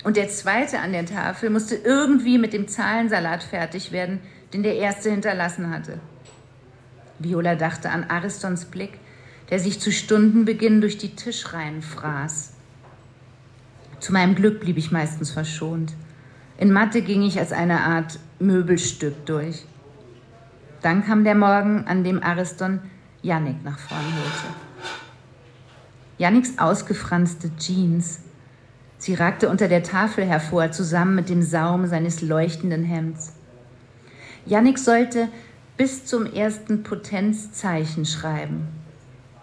Und 0.04 0.18
der 0.18 0.30
zweite 0.30 0.80
an 0.80 0.94
der 0.94 1.06
Tafel 1.06 1.52
musste 1.52 1.76
irgendwie 1.76 2.40
mit 2.40 2.54
dem 2.54 2.68
Zahlensalat 2.68 3.44
fertig 3.44 3.92
werden, 3.92 4.20
den 4.54 4.64
der 4.64 4.78
erste 4.78 5.12
hinterlassen 5.12 5.70
hatte. 5.70 6.00
Viola 7.20 7.56
dachte 7.56 7.92
an 7.92 8.06
Aristons 8.06 8.66
Blick, 8.66 8.98
der 9.52 9.60
sich 9.60 9.80
zu 9.80 9.92
Stundenbeginn 9.92 10.82
durch 10.82 10.98
die 10.98 11.16
Tischreihen 11.16 11.82
fraß. 11.82 12.54
Zu 14.00 14.14
meinem 14.14 14.34
Glück 14.34 14.62
blieb 14.62 14.78
ich 14.78 14.92
meistens 14.92 15.30
verschont. 15.30 15.94
In 16.58 16.72
Mathe 16.72 17.02
ging 17.02 17.22
ich 17.22 17.38
als 17.38 17.52
eine 17.52 17.82
Art 17.82 18.18
Möbelstück 18.40 19.26
durch. 19.28 19.66
Dann 20.82 21.06
kam 21.06 21.24
der 21.24 21.36
Morgen, 21.36 21.86
an 21.86 22.04
dem 22.04 22.24
Ariston 22.24 22.80
Yannick 23.22 23.64
nach 23.64 23.78
vorn 23.78 24.04
holte. 24.04 24.56
Yannicks 26.18 26.58
ausgefranste 26.58 27.56
Jeans. 27.58 28.22
Sie 28.98 29.14
ragte 29.14 29.50
unter 29.50 29.68
der 29.68 29.84
Tafel 29.84 30.26
hervor, 30.26 30.72
zusammen 30.72 31.16
mit 31.16 31.30
dem 31.30 31.42
Saum 31.42 31.88
seines 31.88 32.22
leuchtenden 32.22 32.84
Hemds. 32.84 33.34
Yannick 34.46 34.80
sollte 34.80 35.28
bis 35.78 36.06
zum 36.06 36.32
ersten 36.32 36.84
Potenzzeichen 36.84 38.06
schreiben. 38.06 38.68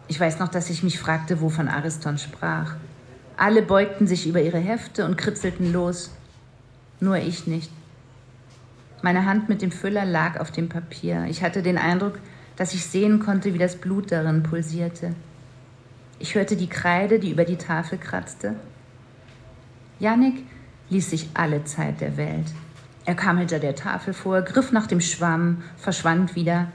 Ich 0.08 0.18
weiß 0.18 0.38
noch, 0.38 0.48
dass 0.48 0.70
ich 0.70 0.82
mich 0.82 0.98
fragte, 0.98 1.40
wovon 1.40 1.68
Ariston 1.68 2.18
sprach. 2.18 2.76
Alle 3.36 3.62
beugten 3.62 4.06
sich 4.06 4.26
über 4.26 4.40
ihre 4.40 4.58
Hefte 4.58 5.04
und 5.04 5.16
kritzelten 5.16 5.72
los. 5.72 6.12
Nur 7.00 7.16
ich 7.16 7.46
nicht. 7.46 7.70
Meine 9.00 9.26
Hand 9.26 9.48
mit 9.48 9.62
dem 9.62 9.70
Füller 9.70 10.04
lag 10.04 10.40
auf 10.40 10.50
dem 10.50 10.68
Papier. 10.68 11.26
Ich 11.28 11.42
hatte 11.42 11.62
den 11.62 11.78
Eindruck, 11.78 12.18
dass 12.56 12.74
ich 12.74 12.84
sehen 12.84 13.20
konnte, 13.20 13.54
wie 13.54 13.58
das 13.58 13.76
Blut 13.76 14.10
darin 14.10 14.42
pulsierte. 14.42 15.14
Ich 16.18 16.34
hörte 16.34 16.56
die 16.56 16.68
Kreide, 16.68 17.20
die 17.20 17.30
über 17.30 17.44
die 17.44 17.56
Tafel 17.56 17.98
kratzte. 17.98 18.56
Janik 20.00 20.44
ließ 20.90 21.10
sich 21.10 21.28
alle 21.34 21.64
Zeit 21.64 22.00
der 22.00 22.16
Welt. 22.16 22.46
Er 23.04 23.14
kam 23.14 23.38
hinter 23.38 23.60
der 23.60 23.76
Tafel 23.76 24.12
vor, 24.12 24.42
griff 24.42 24.72
nach 24.72 24.88
dem 24.88 25.00
Schwamm, 25.00 25.62
verschwand 25.76 26.34
wieder. 26.34 26.68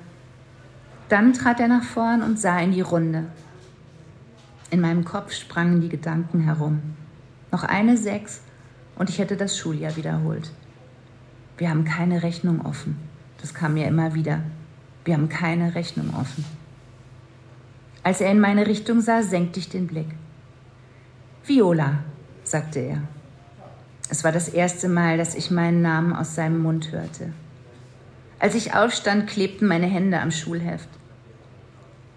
Dann 1.09 1.33
trat 1.33 1.59
er 1.59 1.67
nach 1.67 1.83
vorn 1.83 2.23
und 2.23 2.39
sah 2.39 2.57
in 2.59 2.71
die 2.71 2.81
Runde. 2.81 3.25
In 4.71 4.79
meinem 4.79 5.03
Kopf 5.03 5.33
sprangen 5.33 5.81
die 5.81 5.89
Gedanken 5.89 6.39
herum. 6.39 6.81
Noch 7.51 7.63
eine 7.63 7.97
Sechs 7.97 8.41
und 8.95 9.09
ich 9.09 9.19
hätte 9.19 9.35
das 9.35 9.57
Schuljahr 9.57 9.95
wiederholt. 9.97 10.51
Wir 11.57 11.69
haben 11.69 11.85
keine 11.85 12.23
Rechnung 12.23 12.65
offen. 12.65 12.97
Das 13.39 13.53
kam 13.53 13.75
mir 13.75 13.87
immer 13.87 14.13
wieder. 14.13 14.41
Wir 15.05 15.15
haben 15.15 15.29
keine 15.29 15.75
Rechnung 15.75 16.13
offen. 16.19 16.45
Als 18.03 18.21
er 18.21 18.31
in 18.31 18.39
meine 18.39 18.67
Richtung 18.67 19.01
sah, 19.01 19.21
senkte 19.21 19.59
ich 19.59 19.69
den 19.69 19.87
Blick. 19.87 20.07
Viola, 21.45 21.99
sagte 22.43 22.79
er. 22.79 23.01
Es 24.09 24.23
war 24.23 24.31
das 24.31 24.49
erste 24.49 24.89
Mal, 24.89 25.17
dass 25.17 25.35
ich 25.35 25.51
meinen 25.51 25.81
Namen 25.81 26.13
aus 26.13 26.35
seinem 26.35 26.61
Mund 26.61 26.91
hörte. 26.91 27.33
Als 28.39 28.55
ich 28.55 28.73
aufstand, 28.75 29.27
klebten 29.27 29.67
meine 29.67 29.87
Hände 29.87 30.19
am 30.19 30.31
Schulheft. 30.31 30.89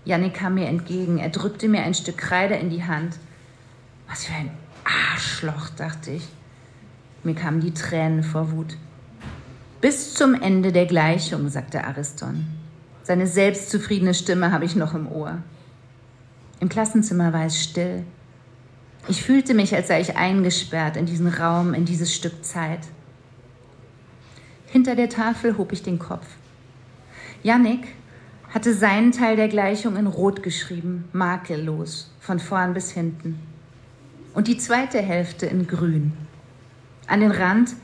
Janik 0.04 0.34
kam 0.34 0.54
mir 0.54 0.66
entgegen. 0.66 1.18
Er 1.18 1.30
drückte 1.30 1.68
mir 1.68 1.82
ein 1.82 1.94
Stück 1.94 2.18
Kreide 2.18 2.54
in 2.54 2.70
die 2.70 2.84
Hand. 2.84 3.16
Was 4.08 4.24
für 4.24 4.34
ein 4.34 4.50
Arschloch, 4.84 5.70
dachte 5.70 6.12
ich. 6.12 6.28
Mir 7.24 7.34
kamen 7.34 7.60
die 7.60 7.74
Tränen 7.74 8.22
vor 8.22 8.52
Wut. 8.52 8.76
Bis 9.80 10.14
zum 10.14 10.34
Ende 10.34 10.72
der 10.72 10.86
Gleichung, 10.86 11.48
sagte 11.48 11.84
Ariston. 11.84 12.46
Seine 13.02 13.26
selbstzufriedene 13.26 14.14
Stimme 14.14 14.50
habe 14.50 14.64
ich 14.64 14.74
noch 14.74 14.94
im 14.94 15.06
Ohr. 15.06 15.38
Im 16.60 16.68
Klassenzimmer 16.68 17.32
war 17.32 17.44
es 17.44 17.62
still. 17.62 18.04
Ich 19.08 19.22
fühlte 19.22 19.54
mich, 19.54 19.74
als 19.74 19.88
sei 19.88 20.00
ich 20.00 20.16
eingesperrt 20.16 20.96
in 20.96 21.06
diesen 21.06 21.28
Raum, 21.28 21.74
in 21.74 21.84
dieses 21.84 22.14
Stück 22.14 22.44
Zeit. 22.44 22.80
Hinter 24.66 24.96
der 24.96 25.08
Tafel 25.08 25.58
hob 25.58 25.72
ich 25.72 25.82
den 25.82 25.98
Kopf. 25.98 26.26
Jannik 27.42 27.86
hatte 28.48 28.74
seinen 28.74 29.12
Teil 29.12 29.36
der 29.36 29.48
Gleichung 29.48 29.96
in 29.96 30.06
Rot 30.06 30.42
geschrieben, 30.42 31.04
makellos, 31.12 32.10
von 32.20 32.40
vorn 32.40 32.74
bis 32.74 32.90
hinten. 32.90 33.38
Und 34.34 34.48
die 34.48 34.58
zweite 34.58 35.00
Hälfte 35.00 35.46
in 35.46 35.66
Grün. 35.66 36.14
An 37.06 37.20
den 37.20 37.30
Rand 37.30 37.76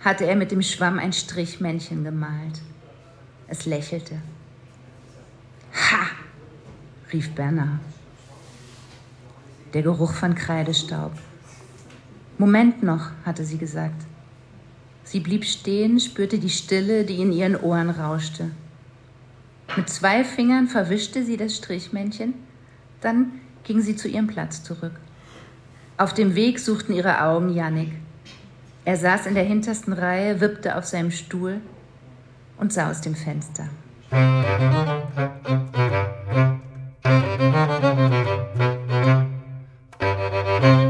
hatte 0.00 0.26
er 0.26 0.36
mit 0.36 0.50
dem 0.50 0.62
Schwamm 0.62 0.98
ein 0.98 1.12
Strichmännchen 1.12 2.04
gemalt. 2.04 2.60
Es 3.46 3.66
lächelte. 3.66 4.16
Ha! 5.74 6.06
rief 7.12 7.30
Bernard. 7.34 7.80
Der 9.74 9.82
Geruch 9.82 10.12
von 10.12 10.34
Kreidestaub. 10.34 11.12
Moment 12.38 12.82
noch, 12.82 13.10
hatte 13.24 13.44
sie 13.44 13.58
gesagt. 13.58 14.06
Sie 15.04 15.20
blieb 15.20 15.44
stehen, 15.44 16.00
spürte 16.00 16.38
die 16.38 16.50
Stille, 16.50 17.04
die 17.04 17.20
in 17.20 17.32
ihren 17.32 17.56
Ohren 17.56 17.90
rauschte. 17.90 18.50
Mit 19.76 19.88
zwei 19.88 20.24
Fingern 20.24 20.68
verwischte 20.68 21.24
sie 21.24 21.36
das 21.36 21.56
Strichmännchen, 21.56 22.34
dann 23.00 23.32
ging 23.64 23.80
sie 23.80 23.96
zu 23.96 24.08
ihrem 24.08 24.26
Platz 24.26 24.62
zurück. 24.62 24.92
Auf 25.96 26.14
dem 26.14 26.34
Weg 26.34 26.58
suchten 26.58 26.92
ihre 26.94 27.22
Augen 27.22 27.50
Jannik. 27.50 27.92
Er 28.88 28.96
saß 28.96 29.26
in 29.26 29.34
der 29.34 29.44
hintersten 29.44 29.92
Reihe, 29.92 30.40
wippte 30.40 30.74
auf 30.74 30.86
seinem 30.86 31.10
Stuhl 31.10 31.60
und 32.56 32.72
sah 32.72 32.90
aus 32.90 33.02
dem 33.02 33.14
Fenster. 33.14 33.68
Musik 40.62 40.87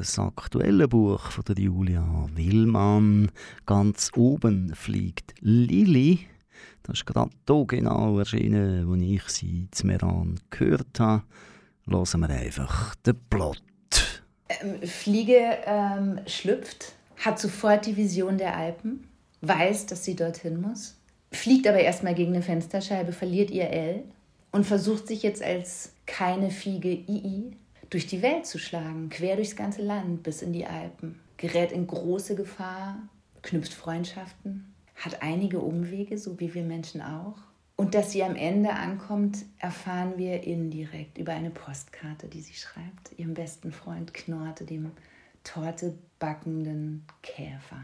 das 0.00 0.18
aktuelle 0.18 0.88
Buch 0.88 1.30
von 1.30 1.44
der 1.44 1.58
Julia 1.58 2.26
Willmann. 2.34 3.30
Ganz 3.66 4.10
oben 4.16 4.74
fliegt 4.74 5.34
Lili. 5.40 6.20
Das 6.82 7.00
ist 7.00 7.06
gerade 7.06 7.32
hier 7.46 7.66
genau 7.66 8.18
erschienen, 8.18 8.88
wo 8.88 8.94
ich 8.94 9.24
sie 9.24 9.68
zu 9.70 9.86
Meran 9.86 10.40
gehört 10.48 10.98
habe. 10.98 11.24
Hören 11.86 12.20
wir 12.22 12.30
einfach 12.30 12.94
den 12.94 13.16
Plot. 13.28 13.62
Ähm, 14.48 14.80
Fliege 14.88 15.58
ähm, 15.66 16.20
schlüpft, 16.26 16.94
hat 17.18 17.38
sofort 17.38 17.84
die 17.84 17.98
Vision 17.98 18.38
der 18.38 18.56
Alpen, 18.56 19.06
weiß, 19.42 19.84
dass 19.84 20.06
sie 20.06 20.16
dorthin 20.16 20.62
muss, 20.62 20.96
fliegt 21.30 21.68
aber 21.68 21.80
erstmal 21.80 22.14
gegen 22.14 22.32
eine 22.32 22.42
Fensterscheibe, 22.42 23.12
verliert 23.12 23.50
ihr 23.50 23.68
L 23.68 24.04
und 24.50 24.64
versucht 24.64 25.08
sich 25.08 25.22
jetzt 25.22 25.42
als 25.42 25.92
keine 26.06 26.50
Fiege 26.50 26.88
II 26.88 27.52
durch 27.90 28.06
die 28.06 28.22
Welt 28.22 28.46
zu 28.46 28.58
schlagen, 28.58 29.10
quer 29.10 29.36
durchs 29.36 29.56
ganze 29.56 29.82
Land 29.82 30.22
bis 30.22 30.42
in 30.42 30.52
die 30.52 30.66
Alpen, 30.66 31.20
gerät 31.36 31.72
in 31.72 31.86
große 31.86 32.36
Gefahr, 32.36 33.08
knüpft 33.42 33.74
Freundschaften, 33.74 34.72
hat 34.94 35.22
einige 35.22 35.58
Umwege, 35.58 36.16
so 36.16 36.38
wie 36.38 36.54
wir 36.54 36.62
Menschen 36.62 37.02
auch. 37.02 37.38
Und 37.76 37.94
dass 37.94 38.12
sie 38.12 38.22
am 38.22 38.36
Ende 38.36 38.70
ankommt, 38.70 39.38
erfahren 39.58 40.12
wir 40.16 40.42
indirekt 40.44 41.18
über 41.18 41.32
eine 41.32 41.50
Postkarte, 41.50 42.28
die 42.28 42.42
sie 42.42 42.54
schreibt, 42.54 43.18
ihrem 43.18 43.34
besten 43.34 43.72
Freund 43.72 44.12
Knorte, 44.12 44.64
dem 44.64 44.90
Torte 45.42 45.98
backenden 46.18 47.06
Käfer. 47.22 47.80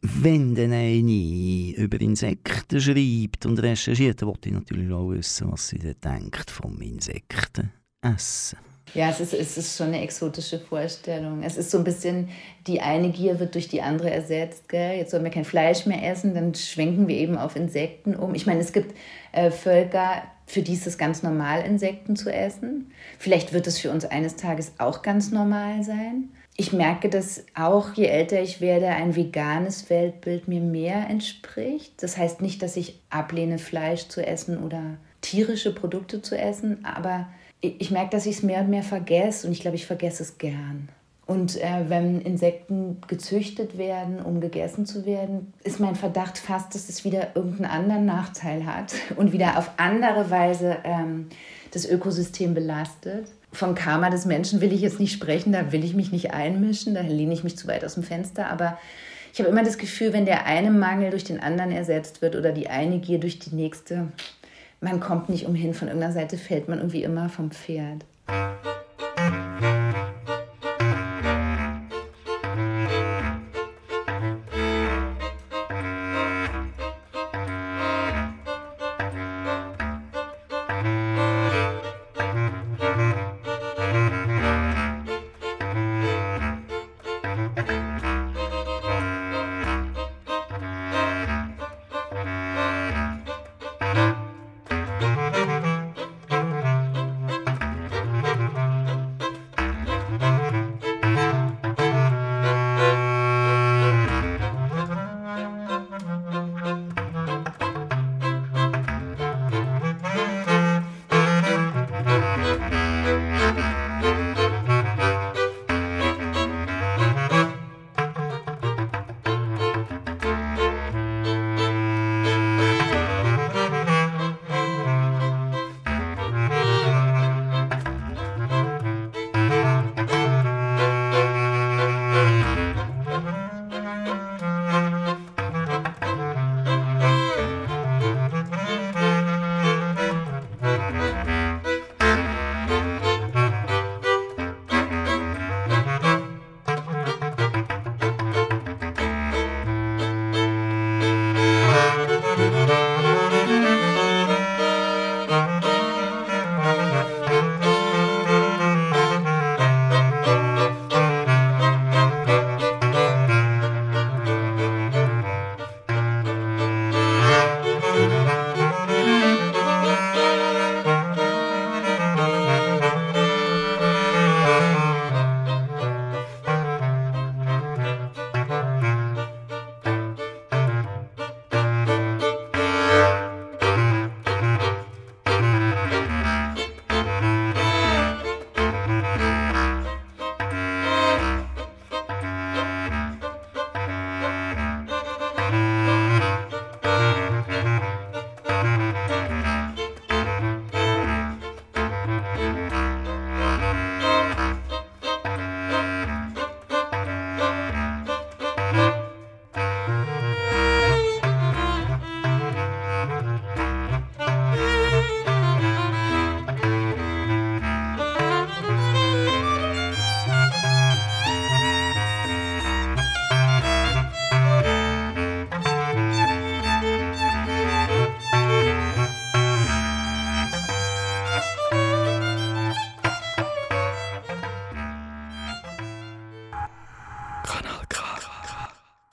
Wenn 0.00 0.54
dann 0.54 0.72
eine 0.72 1.74
über 1.76 2.00
Insekten 2.00 2.80
schreibt 2.80 3.44
und 3.44 3.58
recherchiert, 3.58 4.22
dann 4.22 4.28
wollte 4.28 4.48
ich 4.48 4.54
natürlich 4.54 4.90
auch 4.90 5.10
wissen, 5.10 5.52
was 5.52 5.68
sie 5.68 5.78
dann 5.78 6.00
denkt 6.00 6.50
vom 6.50 6.80
Insekten 6.80 7.72
essen. 8.00 8.58
Ja, 8.94 9.10
es 9.10 9.20
ist, 9.20 9.34
es 9.34 9.58
ist 9.58 9.76
schon 9.76 9.88
eine 9.88 10.02
exotische 10.02 10.58
Vorstellung. 10.58 11.42
Es 11.42 11.56
ist 11.56 11.70
so 11.70 11.78
ein 11.78 11.84
bisschen, 11.84 12.28
die 12.66 12.80
eine 12.80 13.10
Gier 13.10 13.38
wird 13.40 13.54
durch 13.54 13.68
die 13.68 13.82
andere 13.82 14.10
ersetzt. 14.10 14.68
Gell? 14.68 14.96
Jetzt 14.96 15.10
sollen 15.10 15.24
wir 15.24 15.30
kein 15.30 15.44
Fleisch 15.44 15.86
mehr 15.86 16.08
essen, 16.08 16.34
dann 16.34 16.54
schwenken 16.54 17.08
wir 17.08 17.16
eben 17.16 17.36
auf 17.36 17.56
Insekten 17.56 18.14
um. 18.14 18.34
Ich 18.34 18.46
meine, 18.46 18.60
es 18.60 18.72
gibt 18.72 18.94
äh, 19.32 19.50
Völker, 19.50 20.22
für 20.46 20.62
die 20.62 20.74
ist 20.74 20.86
es 20.86 20.96
ganz 20.96 21.22
normal, 21.22 21.62
Insekten 21.66 22.16
zu 22.16 22.32
essen. 22.32 22.92
Vielleicht 23.18 23.52
wird 23.52 23.66
es 23.66 23.78
für 23.78 23.90
uns 23.90 24.04
eines 24.04 24.36
Tages 24.36 24.72
auch 24.78 25.02
ganz 25.02 25.32
normal 25.32 25.82
sein. 25.82 26.30
Ich 26.56 26.72
merke, 26.72 27.10
dass 27.10 27.44
auch 27.54 27.92
je 27.92 28.06
älter 28.06 28.40
ich 28.40 28.62
werde, 28.62 28.88
ein 28.88 29.14
veganes 29.14 29.90
Weltbild 29.90 30.48
mir 30.48 30.62
mehr 30.62 31.10
entspricht. 31.10 32.02
Das 32.02 32.16
heißt 32.16 32.40
nicht, 32.40 32.62
dass 32.62 32.76
ich 32.76 33.02
ablehne, 33.10 33.58
Fleisch 33.58 34.08
zu 34.08 34.26
essen 34.26 34.62
oder 34.62 34.96
tierische 35.20 35.74
Produkte 35.74 36.22
zu 36.22 36.38
essen, 36.38 36.82
aber 36.84 37.26
ich 37.78 37.90
merke, 37.90 38.10
dass 38.10 38.26
ich 38.26 38.36
es 38.36 38.42
mehr 38.42 38.60
und 38.60 38.70
mehr 38.70 38.82
vergesse 38.82 39.46
und 39.46 39.52
ich 39.52 39.60
glaube, 39.60 39.76
ich 39.76 39.86
vergesse 39.86 40.22
es 40.22 40.38
gern. 40.38 40.88
Und 41.26 41.60
äh, 41.60 41.88
wenn 41.88 42.20
Insekten 42.20 42.98
gezüchtet 43.08 43.76
werden, 43.76 44.20
um 44.20 44.40
gegessen 44.40 44.86
zu 44.86 45.04
werden, 45.04 45.52
ist 45.64 45.80
mein 45.80 45.96
Verdacht 45.96 46.38
fast, 46.38 46.74
dass 46.74 46.88
es 46.88 47.04
wieder 47.04 47.34
irgendeinen 47.34 47.70
anderen 47.70 48.06
Nachteil 48.06 48.64
hat 48.64 48.94
und 49.16 49.32
wieder 49.32 49.58
auf 49.58 49.70
andere 49.76 50.30
Weise 50.30 50.76
ähm, 50.84 51.26
das 51.72 51.84
Ökosystem 51.84 52.54
belastet. 52.54 53.26
Vom 53.52 53.74
Karma 53.74 54.08
des 54.10 54.24
Menschen 54.24 54.60
will 54.60 54.72
ich 54.72 54.82
jetzt 54.82 55.00
nicht 55.00 55.12
sprechen, 55.12 55.52
da 55.52 55.72
will 55.72 55.84
ich 55.84 55.94
mich 55.94 56.12
nicht 56.12 56.32
einmischen, 56.32 56.94
da 56.94 57.00
lehne 57.00 57.32
ich 57.32 57.42
mich 57.42 57.56
zu 57.56 57.66
weit 57.66 57.84
aus 57.84 57.94
dem 57.94 58.02
Fenster, 58.02 58.48
aber 58.48 58.78
ich 59.32 59.40
habe 59.40 59.50
immer 59.50 59.64
das 59.64 59.78
Gefühl, 59.78 60.12
wenn 60.12 60.26
der 60.26 60.46
eine 60.46 60.70
Mangel 60.70 61.10
durch 61.10 61.24
den 61.24 61.40
anderen 61.40 61.70
ersetzt 61.72 62.22
wird 62.22 62.36
oder 62.36 62.52
die 62.52 62.68
eine 62.68 63.00
Gier 63.00 63.18
durch 63.18 63.38
die 63.38 63.54
nächste, 63.54 64.08
man 64.80 65.00
kommt 65.00 65.28
nicht 65.28 65.46
umhin, 65.46 65.74
von 65.74 65.88
irgendeiner 65.88 66.12
Seite 66.12 66.36
fällt 66.38 66.68
man 66.68 66.78
irgendwie 66.78 67.02
immer 67.02 67.28
vom 67.28 67.50
Pferd. 67.50 68.04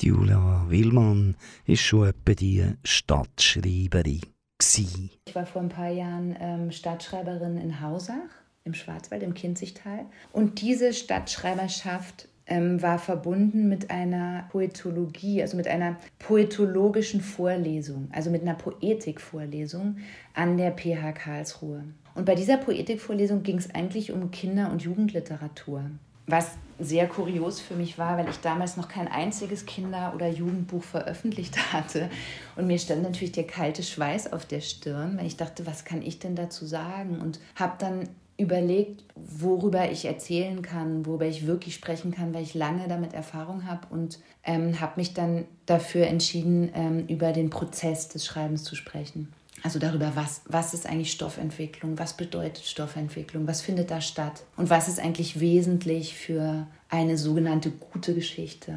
Willmann 0.06 1.36
ist 1.66 1.82
schon 1.82 2.10
etwa 2.10 2.34
die 2.34 2.66
Stadtschreiberin. 2.84 4.22
Gewesen. 4.58 5.10
Ich 5.28 5.36
war 5.36 5.46
vor 5.46 5.62
ein 5.62 5.70
paar 5.70 5.90
Jahren 5.90 6.36
ähm, 6.40 6.72
Stadtschreiberin 6.72 7.58
in 7.58 7.82
Hausach 7.82 8.44
im 8.66 8.74
Schwarzwald, 8.74 9.24
im 9.24 9.34
Kinzigtal. 9.34 10.06
Und 10.32 10.62
diese 10.62 10.94
Stadtschreiberschaft 10.94 12.28
ähm, 12.46 12.82
war 12.82 13.00
verbunden 13.00 13.70
mit 13.70 13.90
einer 13.90 14.48
Poetologie, 14.52 15.42
also 15.42 15.58
mit 15.58 15.68
einer 15.68 15.98
poetologischen 16.20 17.22
Vorlesung, 17.22 18.10
also 18.12 18.30
mit 18.30 18.42
einer 18.42 18.56
Poetikvorlesung 18.56 19.98
an 20.34 20.58
der 20.58 20.72
PH 20.72 21.14
Karlsruhe. 21.14 21.84
Und 22.16 22.26
bei 22.26 22.36
dieser 22.36 22.58
Poetikvorlesung 22.58 23.44
ging 23.44 23.58
es 23.58 23.74
eigentlich 23.74 24.12
um 24.12 24.32
Kinder- 24.32 24.72
und 24.72 24.84
Jugendliteratur. 24.84 25.84
Was 26.28 26.58
sehr 26.84 27.08
kurios 27.08 27.60
für 27.60 27.76
mich 27.76 27.98
war, 27.98 28.18
weil 28.18 28.30
ich 28.30 28.40
damals 28.40 28.78
noch 28.78 28.88
kein 28.88 29.08
einziges 29.08 29.66
Kinder- 29.66 30.14
oder 30.16 30.28
Jugendbuch 30.28 30.84
veröffentlicht 30.84 31.58
hatte. 31.74 32.10
Und 32.56 32.68
mir 32.68 32.80
stand 32.80 33.04
natürlich 33.04 33.32
der 33.32 33.48
kalte 33.48 33.84
Schweiß 33.84 34.34
auf 34.34 34.46
der 34.46 34.62
Stirn, 34.62 35.18
weil 35.18 35.28
ich 35.28 35.38
dachte, 35.38 35.66
was 35.66 35.86
kann 35.86 36.02
ich 36.02 36.20
denn 36.20 36.36
dazu 36.36 36.66
sagen? 36.66 37.20
Und 37.20 37.40
habe 37.56 37.74
dann 37.80 38.10
überlegt, 38.38 39.04
worüber 39.16 39.92
ich 39.92 40.06
erzählen 40.06 40.62
kann, 40.62 41.06
worüber 41.06 41.26
ich 41.26 41.46
wirklich 41.46 41.76
sprechen 41.76 42.12
kann, 42.12 42.34
weil 42.34 42.44
ich 42.44 42.56
lange 42.56 42.88
damit 42.88 43.14
Erfahrung 43.14 43.68
habe 43.68 43.88
und 43.92 44.20
ähm, 44.44 44.80
habe 44.80 44.94
mich 44.98 45.14
dann 45.14 45.46
dafür 45.66 46.08
entschieden, 46.08 46.72
ähm, 46.74 47.06
über 47.08 47.32
den 47.32 47.50
Prozess 47.50 48.10
des 48.10 48.26
Schreibens 48.26 48.64
zu 48.64 48.76
sprechen. 48.76 49.32
Also 49.64 49.80
darüber, 49.80 50.12
was, 50.16 50.42
was 50.46 50.74
ist 50.74 50.86
eigentlich 50.86 51.14
Stoffentwicklung, 51.14 51.98
was 51.98 52.18
bedeutet 52.18 52.66
Stoffentwicklung, 52.66 53.48
was 53.48 53.62
findet 53.62 53.92
da 53.92 54.02
statt 54.02 54.44
und 54.58 54.70
was 54.70 54.90
ist 54.90 55.00
eigentlich 55.00 55.40
wesentlich 55.40 56.16
für 56.16 56.68
eine 56.90 57.18
sogenannte 57.18 57.72
gute 57.72 58.14
Geschichte. 58.14 58.76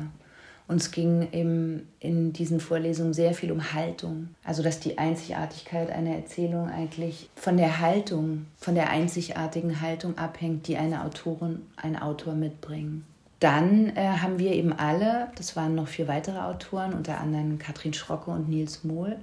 Und 0.68 0.80
es 0.80 0.90
ging 0.90 1.28
eben 1.32 1.88
in 2.00 2.32
diesen 2.32 2.60
Vorlesungen 2.60 3.14
sehr 3.14 3.34
viel 3.34 3.52
um 3.52 3.72
Haltung. 3.72 4.28
Also 4.42 4.62
dass 4.62 4.80
die 4.80 4.98
Einzigartigkeit 4.98 5.90
einer 5.90 6.14
Erzählung 6.14 6.68
eigentlich 6.68 7.28
von 7.36 7.56
der 7.56 7.80
Haltung, 7.80 8.46
von 8.56 8.74
der 8.74 8.90
einzigartigen 8.90 9.80
Haltung 9.80 10.18
abhängt, 10.18 10.66
die 10.66 10.76
eine 10.76 11.04
Autorin, 11.04 11.62
ein 11.76 11.96
Autor 11.96 12.34
mitbringen. 12.34 13.04
Dann 13.38 13.94
äh, 13.96 14.08
haben 14.22 14.38
wir 14.38 14.52
eben 14.52 14.72
alle, 14.72 15.28
das 15.36 15.56
waren 15.56 15.74
noch 15.74 15.88
vier 15.88 16.08
weitere 16.08 16.38
Autoren, 16.38 16.94
unter 16.94 17.20
anderem 17.20 17.58
Katrin 17.58 17.92
Schrocke 17.92 18.30
und 18.30 18.48
Nils 18.48 18.82
Mohl, 18.82 19.16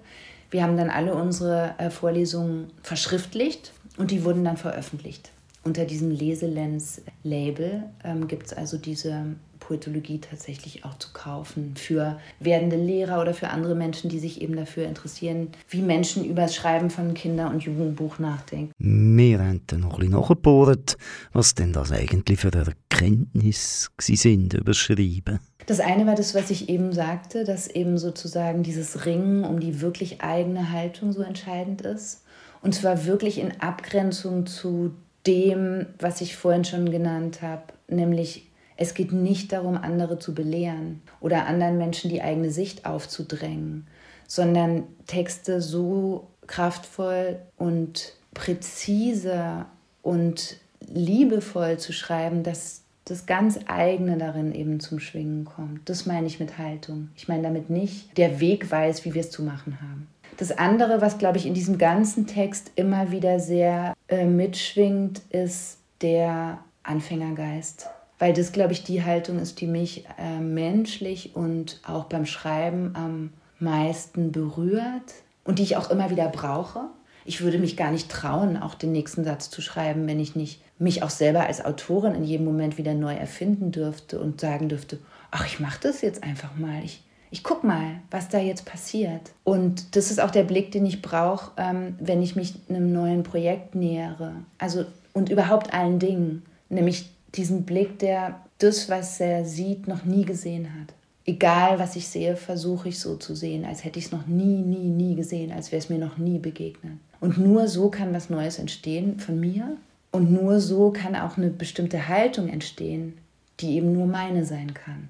wir 0.53 0.61
haben 0.61 0.77
dann 0.77 0.91
alle 0.91 1.15
unsere 1.15 1.73
äh, 1.79 1.89
Vorlesungen 1.89 2.67
verschriftlicht 2.83 3.73
und 3.97 4.11
die 4.11 4.23
wurden 4.23 4.43
dann 4.45 4.55
veröffentlicht. 4.55 5.31
Unter 5.63 5.85
diesem 5.85 6.11
Leselens-Label 6.11 7.83
ähm, 8.03 8.27
gibt 8.27 8.47
es 8.47 8.53
also 8.53 8.77
diese 8.77 9.35
Poetologie 9.67 10.19
tatsächlich 10.19 10.83
auch 10.83 10.97
zu 10.97 11.09
kaufen 11.13 11.75
für 11.75 12.19
werdende 12.39 12.75
Lehrer 12.75 13.21
oder 13.21 13.33
für 13.33 13.49
andere 13.49 13.75
Menschen, 13.75 14.09
die 14.09 14.19
sich 14.19 14.41
eben 14.41 14.55
dafür 14.55 14.85
interessieren, 14.85 15.49
wie 15.69 15.81
Menschen 15.81 16.25
über 16.25 16.43
das 16.43 16.55
Schreiben 16.55 16.89
von 16.89 17.13
Kinder- 17.13 17.49
und 17.49 17.63
Jugendbuch 17.63 18.19
nachdenken. 18.19 18.73
Wir 18.77 19.39
haben 19.39 19.61
dann 19.67 19.79
noch 19.81 19.93
ein 19.93 19.99
bisschen 19.99 20.19
nachgebohrt, 20.19 20.97
was 21.31 21.55
denn 21.55 21.71
das 21.71 21.91
eigentlich 21.91 22.39
für 22.39 22.51
Erkenntnisse 22.51 23.89
sind 23.99 24.53
über 24.53 24.73
Schreiben. 24.73 25.39
Das 25.65 25.79
eine 25.79 26.05
war 26.05 26.15
das, 26.15 26.35
was 26.35 26.49
ich 26.49 26.67
eben 26.67 26.91
sagte, 26.91 27.45
dass 27.45 27.67
eben 27.67 27.97
sozusagen 27.97 28.63
dieses 28.63 29.05
Ringen 29.05 29.45
um 29.45 29.61
die 29.61 29.79
wirklich 29.79 30.21
eigene 30.21 30.71
Haltung 30.71 31.13
so 31.13 31.21
entscheidend 31.21 31.81
ist. 31.81 32.23
Und 32.61 32.75
zwar 32.75 33.05
wirklich 33.05 33.39
in 33.39 33.61
Abgrenzung 33.61 34.45
zu 34.45 34.91
dem, 35.25 35.85
was 35.99 36.19
ich 36.19 36.35
vorhin 36.35 36.65
schon 36.65 36.91
genannt 36.91 37.41
habe, 37.41 37.63
nämlich 37.87 38.49
es 38.77 38.93
geht 38.93 39.11
nicht 39.11 39.51
darum, 39.51 39.77
andere 39.77 40.19
zu 40.19 40.33
belehren 40.33 41.01
oder 41.19 41.45
anderen 41.45 41.77
Menschen 41.77 42.09
die 42.09 42.21
eigene 42.21 42.51
Sicht 42.51 42.85
aufzudrängen, 42.85 43.87
sondern 44.27 44.83
Texte 45.07 45.61
so 45.61 46.27
kraftvoll 46.47 47.39
und 47.57 48.13
präzise 48.33 49.65
und 50.01 50.57
liebevoll 50.81 51.77
zu 51.77 51.93
schreiben, 51.93 52.43
dass 52.43 52.81
das 53.05 53.25
ganz 53.25 53.59
eigene 53.67 54.17
darin 54.17 54.53
eben 54.53 54.79
zum 54.79 54.99
Schwingen 54.99 55.45
kommt. 55.45 55.89
Das 55.89 56.05
meine 56.05 56.27
ich 56.27 56.39
mit 56.39 56.57
Haltung. 56.57 57.09
Ich 57.15 57.27
meine 57.27 57.43
damit 57.43 57.69
nicht, 57.69 58.17
der 58.17 58.39
Weg 58.39 58.71
weiß, 58.71 59.03
wie 59.05 59.13
wir 59.13 59.21
es 59.21 59.31
zu 59.31 59.43
machen 59.43 59.79
haben. 59.81 60.07
Das 60.37 60.57
andere, 60.57 61.01
was, 61.01 61.17
glaube 61.17 61.37
ich, 61.37 61.45
in 61.45 61.53
diesem 61.53 61.77
ganzen 61.77 62.27
Text 62.27 62.71
immer 62.75 63.11
wieder 63.11 63.39
sehr 63.39 63.93
äh, 64.07 64.25
mitschwingt, 64.25 65.21
ist 65.29 65.77
der 66.01 66.59
Anfängergeist. 66.81 67.87
Weil 68.19 68.33
das, 68.33 68.51
glaube 68.51 68.73
ich, 68.73 68.83
die 68.83 69.03
Haltung 69.03 69.39
ist, 69.39 69.59
die 69.59 69.67
mich 69.67 70.05
äh, 70.17 70.39
menschlich 70.39 71.35
und 71.35 71.81
auch 71.85 72.05
beim 72.05 72.25
Schreiben 72.25 72.91
am 72.95 73.33
meisten 73.59 74.31
berührt 74.31 75.13
und 75.43 75.59
die 75.59 75.63
ich 75.63 75.77
auch 75.77 75.89
immer 75.89 76.09
wieder 76.09 76.27
brauche. 76.27 76.81
Ich 77.25 77.41
würde 77.41 77.57
mich 77.57 77.77
gar 77.77 77.91
nicht 77.91 78.09
trauen, 78.09 78.57
auch 78.57 78.75
den 78.75 78.91
nächsten 78.91 79.23
Satz 79.23 79.49
zu 79.49 79.61
schreiben, 79.61 80.07
wenn 80.07 80.19
ich 80.19 80.35
nicht 80.35 80.61
mich 80.77 81.03
auch 81.03 81.09
selber 81.09 81.45
als 81.45 81.63
Autorin 81.63 82.15
in 82.15 82.23
jedem 82.23 82.45
Moment 82.45 82.77
wieder 82.77 82.93
neu 82.93 83.13
erfinden 83.13 83.71
dürfte 83.71 84.19
und 84.19 84.41
sagen 84.41 84.69
dürfte, 84.69 84.99
ach, 85.31 85.45
ich 85.45 85.59
mache 85.59 85.79
das 85.81 86.01
jetzt 86.01 86.23
einfach 86.23 86.55
mal. 86.57 86.83
Ich, 86.83 87.03
ich 87.31 87.43
guck 87.43 87.63
mal, 87.63 88.01
was 88.11 88.29
da 88.29 88.39
jetzt 88.39 88.65
passiert. 88.65 89.31
Und 89.43 89.95
das 89.95 90.11
ist 90.11 90.19
auch 90.19 90.31
der 90.31 90.43
Blick, 90.43 90.71
den 90.71 90.85
ich 90.85 91.01
brauche, 91.01 91.51
ähm, 91.57 91.95
wenn 91.99 92.21
ich 92.21 92.35
mich 92.35 92.55
einem 92.69 92.91
neuen 92.91 93.23
Projekt 93.23 93.75
nähere. 93.75 94.33
Also 94.57 94.85
und 95.13 95.29
überhaupt 95.29 95.73
allen 95.73 95.99
Dingen. 95.99 96.43
Nämlich 96.69 97.12
diesen 97.35 97.63
Blick, 97.63 97.99
der 97.99 98.39
das, 98.59 98.89
was 98.89 99.19
er 99.19 99.45
sieht, 99.45 99.87
noch 99.87 100.05
nie 100.05 100.25
gesehen 100.25 100.69
hat. 100.79 100.93
Egal, 101.25 101.79
was 101.79 101.95
ich 101.95 102.07
sehe, 102.07 102.35
versuche 102.35 102.89
ich 102.89 102.99
so 102.99 103.15
zu 103.15 103.33
sehen, 103.33 103.65
als 103.65 103.83
hätte 103.85 103.97
ich 103.97 104.05
es 104.05 104.11
noch 104.11 104.27
nie, 104.27 104.61
nie, 104.61 104.89
nie 104.89 105.15
gesehen, 105.15 105.51
als 105.51 105.71
wäre 105.71 105.79
es 105.79 105.89
mir 105.89 105.97
noch 105.97 106.17
nie 106.17 106.37
begegnet. 106.37 106.97
Und 107.21 107.37
nur 107.37 107.69
so 107.69 107.89
kann 107.89 108.13
was 108.13 108.29
Neues 108.29 108.59
entstehen 108.59 109.19
von 109.19 109.39
mir 109.39 109.77
und 110.11 110.31
nur 110.31 110.59
so 110.59 110.91
kann 110.91 111.15
auch 111.15 111.37
eine 111.37 111.49
bestimmte 111.49 112.09
Haltung 112.09 112.49
entstehen, 112.49 113.13
die 113.61 113.77
eben 113.77 113.93
nur 113.93 114.05
meine 114.05 114.43
sein 114.43 114.73
kann. 114.73 115.07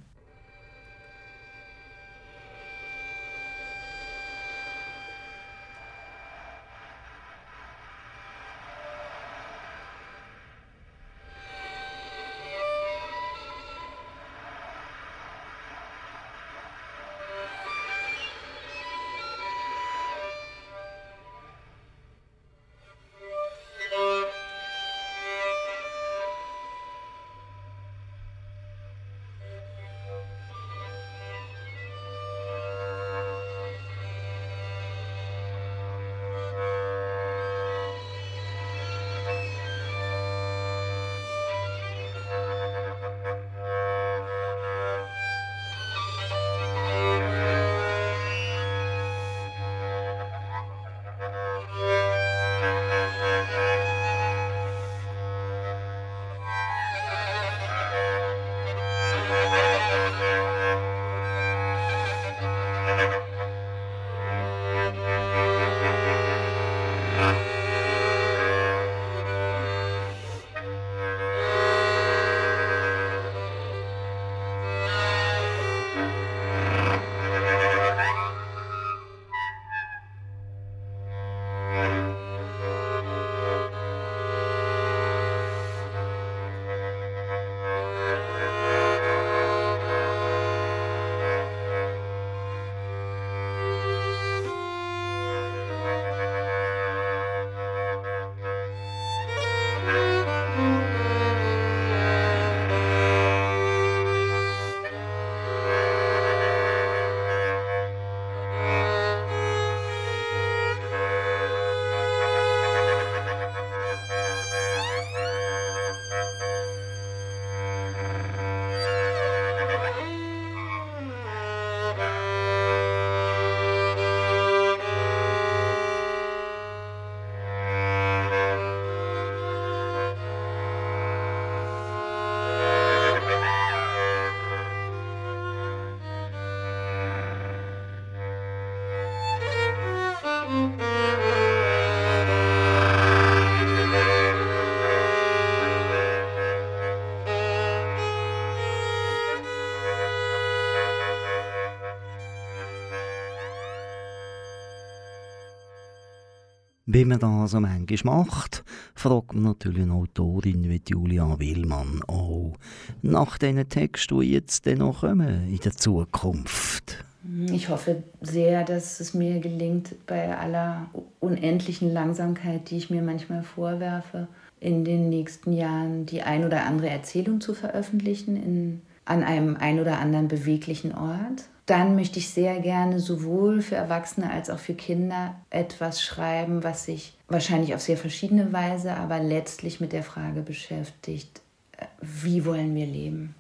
Wie 156.86 157.06
man 157.06 157.20
das 157.20 157.52
so 157.52 157.62
manchmal 157.62 158.26
macht, 158.26 158.66
fragt 158.94 159.34
man 159.34 159.44
natürlich 159.44 159.84
eine 159.84 159.94
Autorin 159.94 160.70
wie 160.70 160.82
Julia 160.86 161.40
Willmann 161.40 162.02
auch 162.08 162.58
nach 163.02 163.38
diesen 163.38 163.70
Texten, 163.70 164.20
die 164.20 164.34
jetzt 164.34 164.66
noch 164.66 165.00
kommen 165.00 165.50
in 165.50 165.60
der 165.60 165.72
Zukunft. 165.72 167.06
Ich 167.54 167.70
hoffe 167.70 168.04
sehr, 168.20 168.66
dass 168.66 169.00
es 169.00 169.14
mir 169.14 169.40
gelingt, 169.40 169.96
bei 170.08 170.38
aller 170.38 170.90
unendlichen 171.22 171.90
Langsamkeit, 171.94 172.70
die 172.70 172.76
ich 172.76 172.90
mir 172.90 173.02
manchmal 173.02 173.44
vorwerfe, 173.44 174.28
in 174.60 174.84
den 174.84 175.08
nächsten 175.08 175.54
Jahren 175.54 176.06
die 176.06 176.22
ein 176.22 176.44
oder 176.44 176.66
andere 176.66 176.90
Erzählung 176.90 177.40
zu 177.40 177.54
veröffentlichen 177.54 178.36
in, 178.36 178.82
an 179.06 179.24
einem 179.24 179.58
ein 179.58 179.80
oder 179.80 180.00
anderen 180.00 180.28
beweglichen 180.28 180.94
Ort. 180.94 181.46
Dann 181.66 181.96
möchte 181.96 182.20
ich 182.20 182.30
sehr 182.30 182.60
gerne 182.60 183.00
sowohl 183.00 183.62
für 183.62 183.76
Erwachsene 183.76 184.30
als 184.30 184.50
auch 184.50 184.60
für 184.60 184.74
Kinder 184.74 185.36
etwas 185.50 186.02
schreiben, 186.02 186.64
was 186.64 186.86
sich 186.86 187.14
wahrscheinlich 187.30 187.74
auf 187.74 187.82
sehr 187.82 187.98
verschiedene 187.98 188.52
Weise, 188.52 188.96
aber 188.96 189.20
letztlich 189.20 189.80
mit 189.80 189.94
der 189.94 190.04
Frage 190.04 190.42
beschäftigt, 190.42 191.42
äh, 191.78 191.86
wie 192.02 192.46
wollen 192.46 192.76
wir 192.76 192.86
leben? 192.86 193.36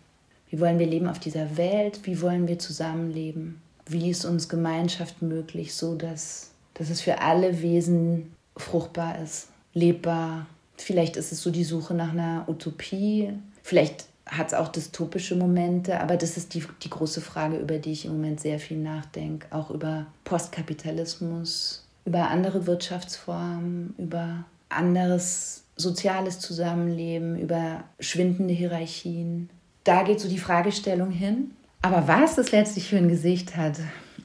Wie 0.50 0.60
wollen 0.60 0.80
wir 0.80 0.88
leben 0.88 1.08
auf 1.08 1.20
dieser 1.20 1.58
Welt? 1.58 2.02
Wie 2.04 2.22
wollen 2.22 2.48
wir 2.48 2.60
zusammenleben? 2.60 3.62
Wie 3.88 4.10
ist 4.10 4.24
uns 4.24 4.48
Gemeinschaft 4.48 5.22
möglich, 5.22 5.74
so 5.74 5.96
dass, 5.96 6.52
dass 6.76 6.90
es 6.90 7.02
für 7.02 7.20
alle 7.22 7.62
Wesen 7.62 8.34
fruchtbar 8.56 9.22
ist, 9.22 9.50
lebbar? 9.74 10.46
Vielleicht 10.78 11.18
ist 11.18 11.32
es 11.32 11.42
so 11.42 11.52
die 11.52 11.64
Suche 11.64 11.94
nach 11.94 12.12
einer 12.12 12.46
Utopie. 12.48 13.34
Vielleicht 13.64 14.06
hat 14.26 14.48
es 14.48 14.54
auch 14.54 14.70
dystopische 14.70 15.36
Momente, 15.36 16.00
aber 16.00 16.16
das 16.16 16.38
ist 16.38 16.54
die, 16.54 16.64
die 16.82 16.90
große 16.90 17.22
Frage, 17.22 17.58
über 17.58 17.78
die 17.78 17.92
ich 17.92 18.06
im 18.06 18.14
Moment 18.14 18.40
sehr 18.40 18.60
viel 18.60 18.78
nachdenke. 18.78 19.48
Auch 19.52 19.70
über 19.70 20.06
Postkapitalismus, 20.24 21.86
über 22.06 22.30
andere 22.30 22.66
Wirtschaftsformen, 22.66 23.96
über 23.98 24.46
anderes 24.70 25.64
soziales 25.76 26.40
Zusammenleben, 26.40 27.38
über 27.38 27.84
schwindende 28.00 28.54
Hierarchien. 28.54 29.50
Da 29.84 30.04
geht 30.04 30.20
so 30.20 30.30
die 30.30 30.40
Fragestellung 30.40 31.12
hin. 31.12 31.52
Aber 31.82 32.08
was 32.08 32.36
das 32.36 32.52
letztlich 32.52 32.88
für 32.88 32.98
ein 32.98 33.10
Gesicht 33.10 33.58
hat, 33.58 33.80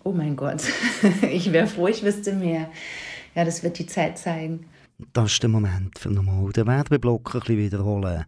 oh 0.05 0.13
mein 0.13 0.37
Gott, 0.37 0.63
ich 1.31 1.53
wäre 1.53 1.67
froh, 1.67 1.89
ich 1.89 2.05
wüsste 2.05 2.33
mehr. 2.33 2.71
Ja, 3.35 3.45
das 3.45 3.63
wird 3.63 3.79
die 3.79 3.87
Zeit 3.87 4.19
zeigen. 4.19 4.67
Das 5.13 5.33
ist 5.33 5.43
der 5.43 5.51
Moment 5.51 5.99
für 5.99 6.11
nochmal 6.11 6.53
den 6.53 6.67
Werbeblock 6.67 7.35
ein 7.35 7.41
bisschen 7.41 7.59
wiederholen. 7.59 8.25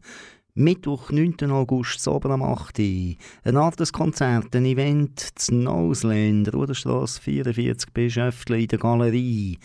Mittwoch, 0.55 1.12
9. 1.12 1.51
August, 1.51 2.07
oben 2.09 2.32
am 2.32 2.42
8. 2.42 2.80
Ein 2.80 3.57
altes 3.57 3.92
Konzert, 3.92 4.55
ein 4.57 4.64
Event 4.64 5.20
zu 5.38 5.55
Noseland, 5.55 6.53
Ruderstrasse 6.53 7.20
44 7.20 7.92
bei 7.92 8.09
Schöftle 8.09 8.61
in 8.61 8.66
der 8.66 8.80
Galerie. 8.80 9.59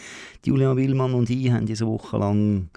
Julia 0.46 0.76
Willmann 0.76 1.16
und 1.16 1.30
ich 1.30 1.50
haben 1.50 1.66
diese 1.66 1.88
Woche 1.88 2.18
lang 2.18 2.70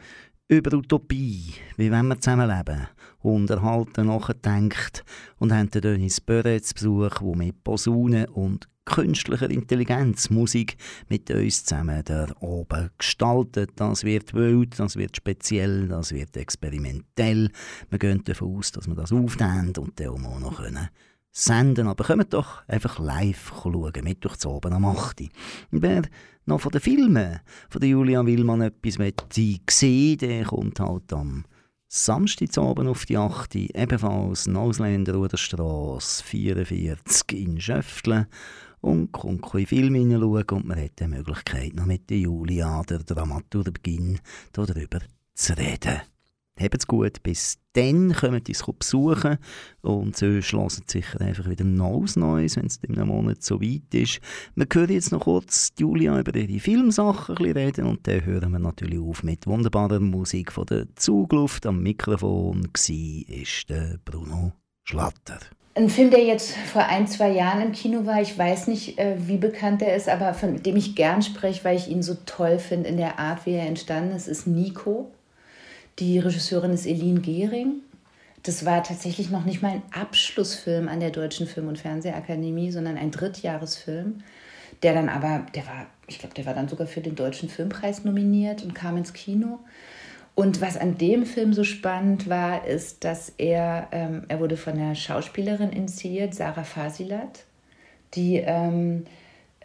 über 0.48 0.74
Utopie, 0.76 1.52
wie 1.76 1.90
wenn 1.90 2.08
wir 2.08 2.18
zusammenleben, 2.18 2.88
unterhalten, 3.20 4.06
nachgedacht 4.06 5.04
und 5.38 5.52
haben 5.52 5.70
den 5.70 5.82
Dennis 5.82 6.22
Böre 6.22 6.62
zu 6.62 6.74
Besuch, 6.74 7.18
der 7.18 7.36
mit 7.36 7.62
Posaunen 7.62 8.24
und 8.30 8.68
künstlicher 8.88 9.50
Intelligenz 9.50 10.30
Musik 10.30 10.76
mit 11.08 11.30
uns 11.30 11.64
zusammen 11.64 12.02
da 12.04 12.26
oben 12.40 12.90
gestaltet. 12.98 13.70
Das 13.76 14.04
wird 14.04 14.34
wild, 14.34 14.78
das 14.78 14.96
wird 14.96 15.16
speziell, 15.16 15.88
das 15.88 16.12
wird 16.12 16.36
experimentell. 16.36 17.50
Wir 17.90 17.98
gehen 17.98 18.24
davon 18.24 18.56
aus, 18.56 18.72
dass 18.72 18.86
wir 18.86 18.94
das 18.94 19.12
aufnehmen 19.12 19.72
und 19.78 19.98
dann 20.00 20.24
auch 20.26 20.40
noch 20.40 20.56
können 20.56 20.88
senden. 21.30 21.86
Aber 21.86 22.04
kommt 22.04 22.32
doch 22.32 22.66
einfach 22.66 22.98
live 22.98 23.52
schauen, 23.62 23.92
Mittwoch 24.02 24.36
zu 24.36 24.50
oben 24.50 24.72
am 24.72 24.84
8. 24.84 25.20
Und 25.70 25.82
wer 25.82 26.02
noch 26.46 26.60
von 26.60 26.72
den 26.72 26.80
Filmen 26.80 27.40
von 27.68 27.80
der 27.80 27.90
Julia 27.90 28.24
Willmann 28.24 28.62
etwas 28.62 28.98
sehen 29.70 30.18
der 30.18 30.44
kommt 30.44 30.80
halt 30.80 31.12
am 31.12 31.44
Samstagabend 31.90 32.88
auf 32.88 33.06
die 33.06 33.16
8. 33.16 33.54
ebenfalls 33.56 34.46
Ausländer 34.48 35.14
Ruderstrasse 35.14 36.22
44 36.22 37.32
in 37.32 37.60
Schöftle 37.60 38.28
und 38.80 39.12
kommt 39.12 39.54
ein 39.54 39.66
Film 39.66 39.94
hineinschauen 39.94 40.44
und 40.50 40.66
man 40.66 40.80
hat 40.80 40.98
die 41.00 41.08
Möglichkeit, 41.08 41.74
noch 41.74 41.86
mit 41.86 42.08
der 42.10 42.18
Julia, 42.18 42.82
der 42.82 42.98
Dramaturgin, 43.00 44.18
darüber 44.52 45.00
zu 45.34 45.56
reden. 45.56 46.00
Habt's 46.60 46.86
gut, 46.88 47.22
bis 47.22 47.58
dann 47.72 48.12
kommt 48.12 48.48
uns 48.48 48.64
besuchen 48.78 49.38
und 49.80 50.16
so 50.16 50.42
schlossen 50.42 50.84
sicher 50.88 51.20
einfach 51.20 51.48
wieder 51.48 51.64
Neues 51.64 52.16
Neues, 52.16 52.56
wenn 52.56 52.66
es 52.66 52.78
in 52.78 52.96
einem 52.96 53.08
Monat 53.08 53.44
so 53.44 53.60
weit 53.60 53.94
ist. 53.94 54.20
Wir 54.56 54.66
hören 54.72 54.90
jetzt 54.90 55.12
noch 55.12 55.20
kurz 55.20 55.72
Julia 55.78 56.18
über 56.18 56.34
ihre 56.34 56.58
Filmsachen 56.58 57.36
reden 57.36 57.86
und 57.86 58.06
dann 58.08 58.24
hören 58.24 58.50
wir 58.50 58.58
natürlich 58.58 58.98
auf 58.98 59.22
mit 59.22 59.46
wunderbarer 59.46 60.00
Musik 60.00 60.50
von 60.50 60.66
der 60.66 60.86
Zugluft. 60.96 61.64
Am 61.64 61.82
Mikrofon 61.82 62.64
war 62.64 63.98
Bruno 64.04 64.52
Schlatter. 64.82 65.38
Ein 65.78 65.90
Film, 65.90 66.10
der 66.10 66.24
jetzt 66.24 66.56
vor 66.56 66.86
ein, 66.86 67.06
zwei 67.06 67.30
Jahren 67.30 67.62
im 67.62 67.70
Kino 67.70 68.04
war, 68.04 68.20
ich 68.20 68.36
weiß 68.36 68.66
nicht, 68.66 68.98
äh, 68.98 69.14
wie 69.16 69.36
bekannt 69.36 69.80
er 69.80 69.94
ist, 69.94 70.08
aber 70.08 70.34
von 70.34 70.60
dem 70.60 70.74
ich 70.74 70.96
gern 70.96 71.22
spreche, 71.22 71.62
weil 71.62 71.76
ich 71.76 71.86
ihn 71.86 72.02
so 72.02 72.16
toll 72.26 72.58
finde 72.58 72.88
in 72.88 72.96
der 72.96 73.20
Art, 73.20 73.46
wie 73.46 73.52
er 73.52 73.64
entstanden 73.64 74.10
ist, 74.10 74.26
ist 74.26 74.48
Nico. 74.48 75.12
Die 76.00 76.18
Regisseurin 76.18 76.72
ist 76.72 76.84
Eline 76.84 77.20
Gehring. 77.20 77.74
Das 78.42 78.64
war 78.64 78.82
tatsächlich 78.82 79.30
noch 79.30 79.44
nicht 79.44 79.62
mal 79.62 79.70
ein 79.70 79.82
Abschlussfilm 79.92 80.88
an 80.88 80.98
der 80.98 81.10
Deutschen 81.10 81.46
Film- 81.46 81.68
und 81.68 81.78
Fernsehakademie, 81.78 82.72
sondern 82.72 82.96
ein 82.96 83.12
Drittjahresfilm, 83.12 84.24
der 84.82 84.94
dann 84.94 85.08
aber, 85.08 85.46
der 85.54 85.64
war, 85.68 85.86
ich 86.08 86.18
glaube, 86.18 86.34
der 86.34 86.46
war 86.46 86.54
dann 86.54 86.66
sogar 86.66 86.88
für 86.88 87.02
den 87.02 87.14
Deutschen 87.14 87.48
Filmpreis 87.48 88.04
nominiert 88.04 88.64
und 88.64 88.74
kam 88.74 88.96
ins 88.96 89.12
Kino. 89.12 89.60
Und 90.38 90.60
was 90.60 90.76
an 90.76 90.96
dem 90.96 91.26
Film 91.26 91.52
so 91.52 91.64
spannend 91.64 92.28
war, 92.28 92.64
ist, 92.64 93.02
dass 93.02 93.32
er, 93.38 93.88
ähm, 93.90 94.22
er 94.28 94.38
wurde 94.38 94.56
von 94.56 94.74
einer 94.74 94.94
Schauspielerin 94.94 95.70
initiiert, 95.70 96.32
Sarah 96.32 96.62
Fasilat, 96.62 97.40
die, 98.14 98.36
ähm, 98.36 99.02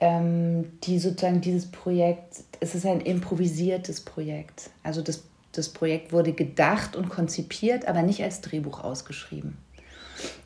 ähm, 0.02 0.72
die 0.82 0.98
sozusagen 0.98 1.42
dieses 1.42 1.70
Projekt, 1.70 2.38
es 2.60 2.74
ist 2.74 2.88
ein 2.88 3.02
improvisiertes 3.02 4.02
Projekt. 4.02 4.72
Also 4.82 5.04
das, 5.04 5.26
das 5.52 5.70
Projekt 5.70 6.12
wurde 6.12 6.34
gedacht 6.34 6.96
und 6.96 7.08
konzipiert, 7.08 7.88
aber 7.88 8.02
nicht 8.02 8.24
als 8.24 8.42
Drehbuch 8.42 8.84
ausgeschrieben. 8.84 9.58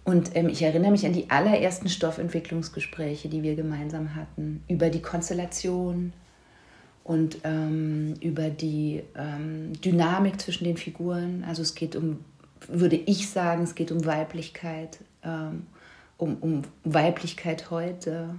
Und 0.04 0.36
ähm, 0.36 0.50
ich 0.50 0.62
erinnere 0.62 0.92
mich 0.92 1.06
an 1.06 1.14
die 1.14 1.30
allerersten 1.30 1.88
Stoffentwicklungsgespräche, 1.88 3.30
die 3.30 3.44
wir 3.44 3.56
gemeinsam 3.56 4.14
hatten, 4.14 4.62
über 4.68 4.90
die 4.90 5.02
Konstellation, 5.02 6.12
und 7.08 7.38
ähm, 7.46 8.16
über 8.20 8.50
die 8.50 9.02
ähm, 9.16 9.72
Dynamik 9.82 10.42
zwischen 10.42 10.66
den 10.66 10.76
Figuren. 10.76 11.46
Also 11.48 11.62
es 11.62 11.74
geht 11.74 11.96
um, 11.96 12.20
würde 12.68 12.98
ich 12.98 13.30
sagen, 13.30 13.64
es 13.64 13.76
geht 13.76 13.94
um 13.94 14.06
Weiblichkeit, 14.06 15.00
ähm, 15.24 15.68
um, 16.18 16.36
um 16.42 16.62
Weiblichkeit 16.84 17.72
heute. 17.72 18.36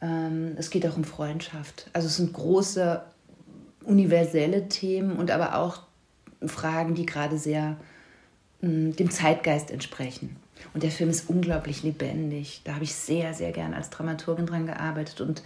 Ähm, 0.00 0.54
es 0.56 0.70
geht 0.70 0.86
auch 0.86 0.96
um 0.96 1.04
Freundschaft. 1.04 1.90
Also 1.92 2.08
es 2.08 2.16
sind 2.16 2.32
große 2.32 3.02
universelle 3.84 4.70
Themen 4.70 5.16
und 5.16 5.30
aber 5.30 5.56
auch 5.58 5.82
Fragen, 6.46 6.94
die 6.94 7.04
gerade 7.04 7.36
sehr 7.36 7.76
mh, 8.62 8.92
dem 8.92 9.10
Zeitgeist 9.10 9.70
entsprechen. 9.70 10.36
Und 10.72 10.82
der 10.82 10.90
Film 10.90 11.10
ist 11.10 11.28
unglaublich 11.28 11.82
lebendig. 11.82 12.62
Da 12.64 12.74
habe 12.74 12.84
ich 12.84 12.94
sehr, 12.94 13.34
sehr 13.34 13.52
gern 13.52 13.74
als 13.74 13.90
Dramaturgin 13.90 14.46
dran 14.46 14.64
gearbeitet 14.64 15.20
und 15.20 15.42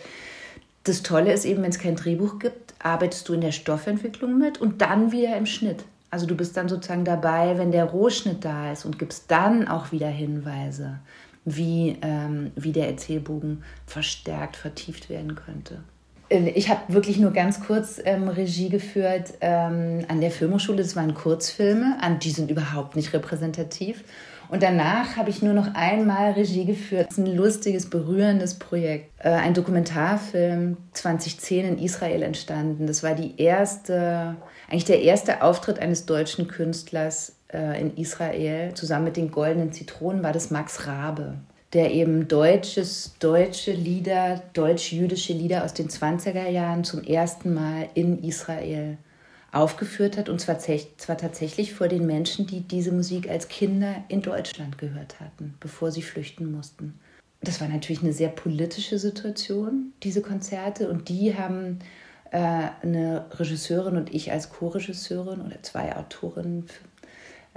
das 0.88 1.02
Tolle 1.02 1.32
ist 1.32 1.44
eben, 1.44 1.62
wenn 1.62 1.70
es 1.70 1.78
kein 1.78 1.96
Drehbuch 1.96 2.38
gibt, 2.38 2.74
arbeitest 2.78 3.28
du 3.28 3.34
in 3.34 3.40
der 3.40 3.52
Stoffentwicklung 3.52 4.38
mit 4.38 4.60
und 4.60 4.80
dann 4.82 5.12
wieder 5.12 5.36
im 5.36 5.46
Schnitt. 5.46 5.84
Also 6.10 6.26
du 6.26 6.36
bist 6.36 6.56
dann 6.56 6.68
sozusagen 6.68 7.04
dabei, 7.04 7.58
wenn 7.58 7.72
der 7.72 7.84
Rohschnitt 7.84 8.44
da 8.44 8.72
ist 8.72 8.84
und 8.84 8.98
gibst 8.98 9.30
dann 9.30 9.68
auch 9.68 9.92
wieder 9.92 10.08
Hinweise, 10.08 10.98
wie, 11.44 11.98
ähm, 12.02 12.52
wie 12.54 12.72
der 12.72 12.88
Erzählbogen 12.88 13.64
verstärkt, 13.86 14.56
vertieft 14.56 15.10
werden 15.10 15.34
könnte. 15.34 15.80
Äh, 16.28 16.50
ich 16.50 16.70
habe 16.70 16.80
wirklich 16.92 17.18
nur 17.18 17.32
ganz 17.32 17.60
kurz 17.60 18.00
ähm, 18.04 18.28
Regie 18.28 18.68
geführt 18.68 19.34
ähm, 19.40 20.04
an 20.08 20.20
der 20.20 20.30
Filmhochschule. 20.30 20.78
Das 20.78 20.96
waren 20.96 21.14
Kurzfilme, 21.14 21.98
die 22.22 22.30
sind 22.30 22.50
überhaupt 22.50 22.96
nicht 22.96 23.12
repräsentativ. 23.12 24.04
Und 24.48 24.62
danach 24.62 25.16
habe 25.16 25.30
ich 25.30 25.42
nur 25.42 25.54
noch 25.54 25.74
einmal 25.74 26.32
Regie 26.32 26.64
geführt. 26.64 27.06
Das 27.08 27.18
ist 27.18 27.24
ein 27.24 27.34
lustiges, 27.34 27.90
berührendes 27.90 28.58
Projekt. 28.58 29.10
Äh, 29.18 29.30
ein 29.30 29.54
Dokumentarfilm 29.54 30.76
2010 30.92 31.66
in 31.66 31.78
Israel 31.78 32.22
entstanden. 32.22 32.86
Das 32.86 33.02
war 33.02 33.14
die 33.14 33.40
erste, 33.40 34.36
eigentlich 34.70 34.84
der 34.84 35.02
erste 35.02 35.42
Auftritt 35.42 35.78
eines 35.78 36.06
deutschen 36.06 36.48
Künstlers 36.48 37.36
äh, 37.52 37.80
in 37.80 37.96
Israel. 37.96 38.74
Zusammen 38.74 39.04
mit 39.04 39.16
den 39.16 39.30
Goldenen 39.30 39.72
Zitronen 39.72 40.22
war 40.22 40.32
das 40.32 40.50
Max 40.50 40.86
Rabe 40.86 41.36
der 41.72 41.92
eben 41.92 42.26
deutsches, 42.26 43.16
deutsche 43.18 43.72
Lieder, 43.72 44.40
deutsch-jüdische 44.54 45.32
Lieder 45.32 45.64
aus 45.64 45.74
den 45.74 45.88
20er 45.88 46.48
Jahren 46.48 46.84
zum 46.84 47.02
ersten 47.02 47.52
Mal 47.52 47.88
in 47.92 48.22
Israel 48.22 48.96
aufgeführt 49.52 50.16
hat, 50.16 50.28
und 50.28 50.40
zwar, 50.40 50.58
zwar 50.58 51.16
tatsächlich 51.16 51.74
vor 51.74 51.88
den 51.88 52.06
Menschen, 52.06 52.46
die 52.46 52.60
diese 52.60 52.92
Musik 52.92 53.28
als 53.28 53.48
Kinder 53.48 54.04
in 54.08 54.22
Deutschland 54.22 54.78
gehört 54.78 55.20
hatten, 55.20 55.54
bevor 55.60 55.90
sie 55.90 56.02
flüchten 56.02 56.50
mussten. 56.52 56.98
Das 57.40 57.60
war 57.60 57.68
natürlich 57.68 58.02
eine 58.02 58.12
sehr 58.12 58.28
politische 58.28 58.98
Situation, 58.98 59.92
diese 60.02 60.22
Konzerte, 60.22 60.88
und 60.88 61.08
die 61.08 61.36
haben 61.36 61.78
äh, 62.32 62.68
eine 62.82 63.26
Regisseurin 63.32 63.96
und 63.96 64.14
ich 64.14 64.32
als 64.32 64.50
Co-Regisseurin 64.50 65.40
oder 65.40 65.62
zwei 65.62 65.94
Autorinnen 65.96 66.66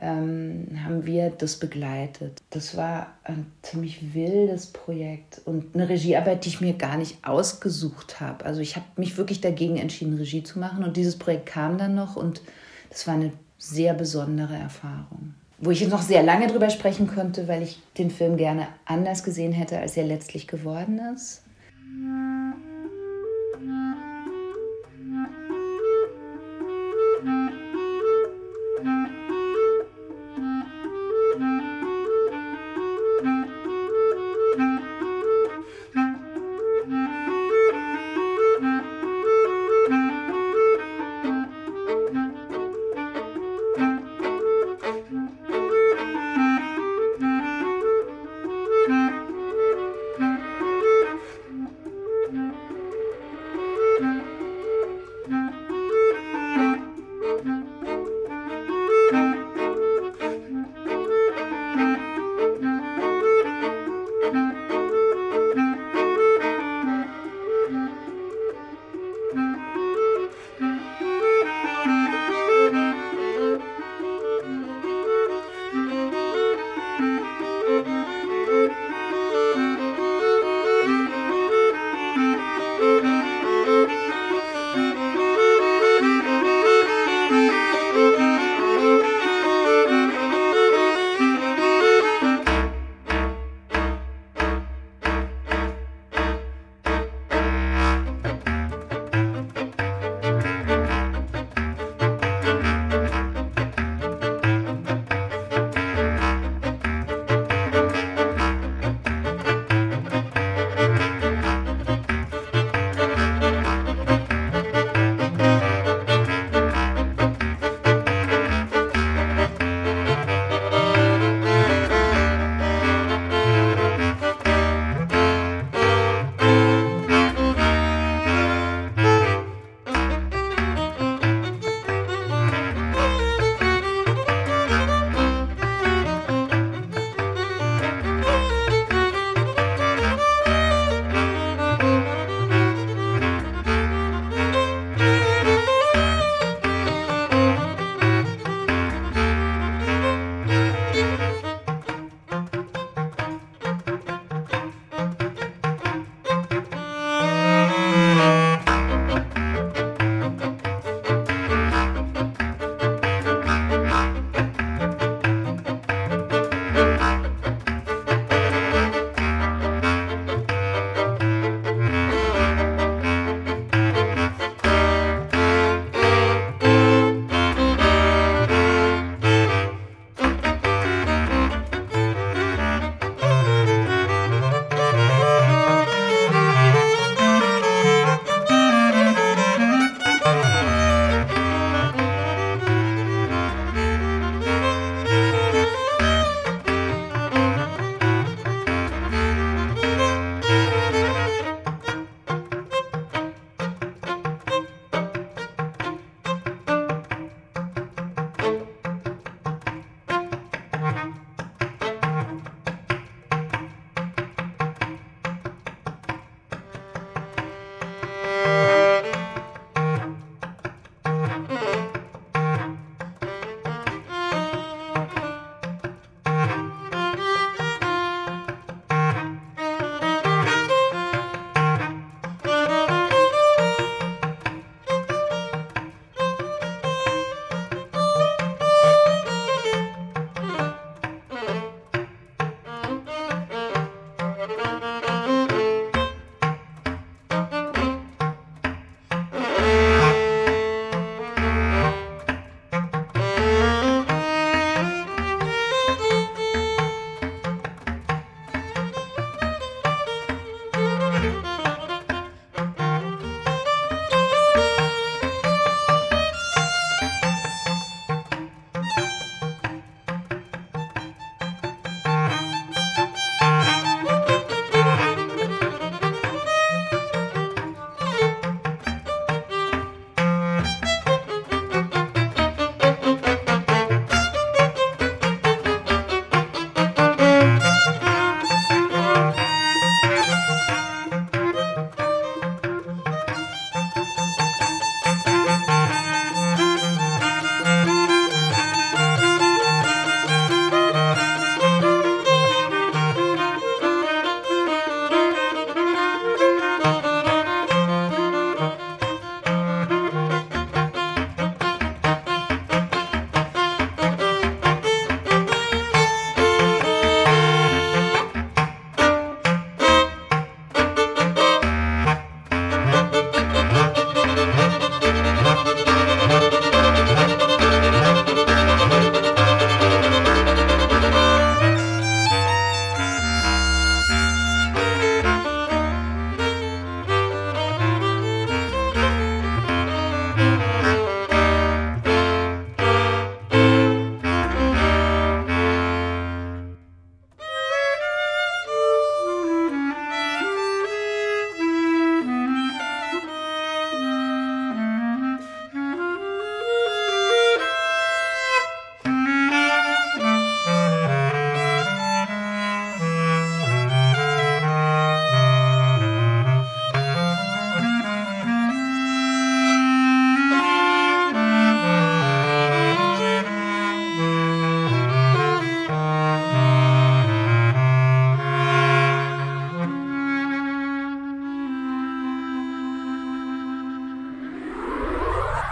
haben 0.01 1.05
wir 1.05 1.29
das 1.29 1.57
begleitet. 1.57 2.41
Das 2.51 2.77
war 2.77 3.07
ein 3.23 3.47
ziemlich 3.61 4.13
wildes 4.13 4.67
Projekt 4.67 5.41
und 5.45 5.75
eine 5.75 5.89
Regiearbeit, 5.89 6.45
die 6.45 6.49
ich 6.49 6.61
mir 6.61 6.73
gar 6.73 6.97
nicht 6.97 7.17
ausgesucht 7.25 8.21
habe. 8.21 8.45
Also 8.45 8.61
ich 8.61 8.75
habe 8.77 8.85
mich 8.95 9.17
wirklich 9.17 9.41
dagegen 9.41 9.77
entschieden, 9.77 10.17
Regie 10.17 10.43
zu 10.43 10.57
machen 10.57 10.83
und 10.83 10.95
dieses 10.95 11.17
Projekt 11.17 11.47
kam 11.47 11.77
dann 11.77 11.95
noch 11.95 12.15
und 12.15 12.41
das 12.89 13.07
war 13.07 13.15
eine 13.15 13.33
sehr 13.57 13.93
besondere 13.93 14.55
Erfahrung. 14.55 15.33
Wo 15.57 15.71
ich 15.71 15.81
jetzt 15.81 15.91
noch 15.91 16.01
sehr 16.01 16.23
lange 16.23 16.47
drüber 16.47 16.69
sprechen 16.69 17.07
könnte, 17.07 17.49
weil 17.49 17.61
ich 17.61 17.81
den 17.97 18.09
Film 18.09 18.37
gerne 18.37 18.67
anders 18.85 19.25
gesehen 19.25 19.51
hätte, 19.51 19.77
als 19.77 19.97
er 19.97 20.05
letztlich 20.05 20.47
geworden 20.47 21.01
ist. 21.13 21.41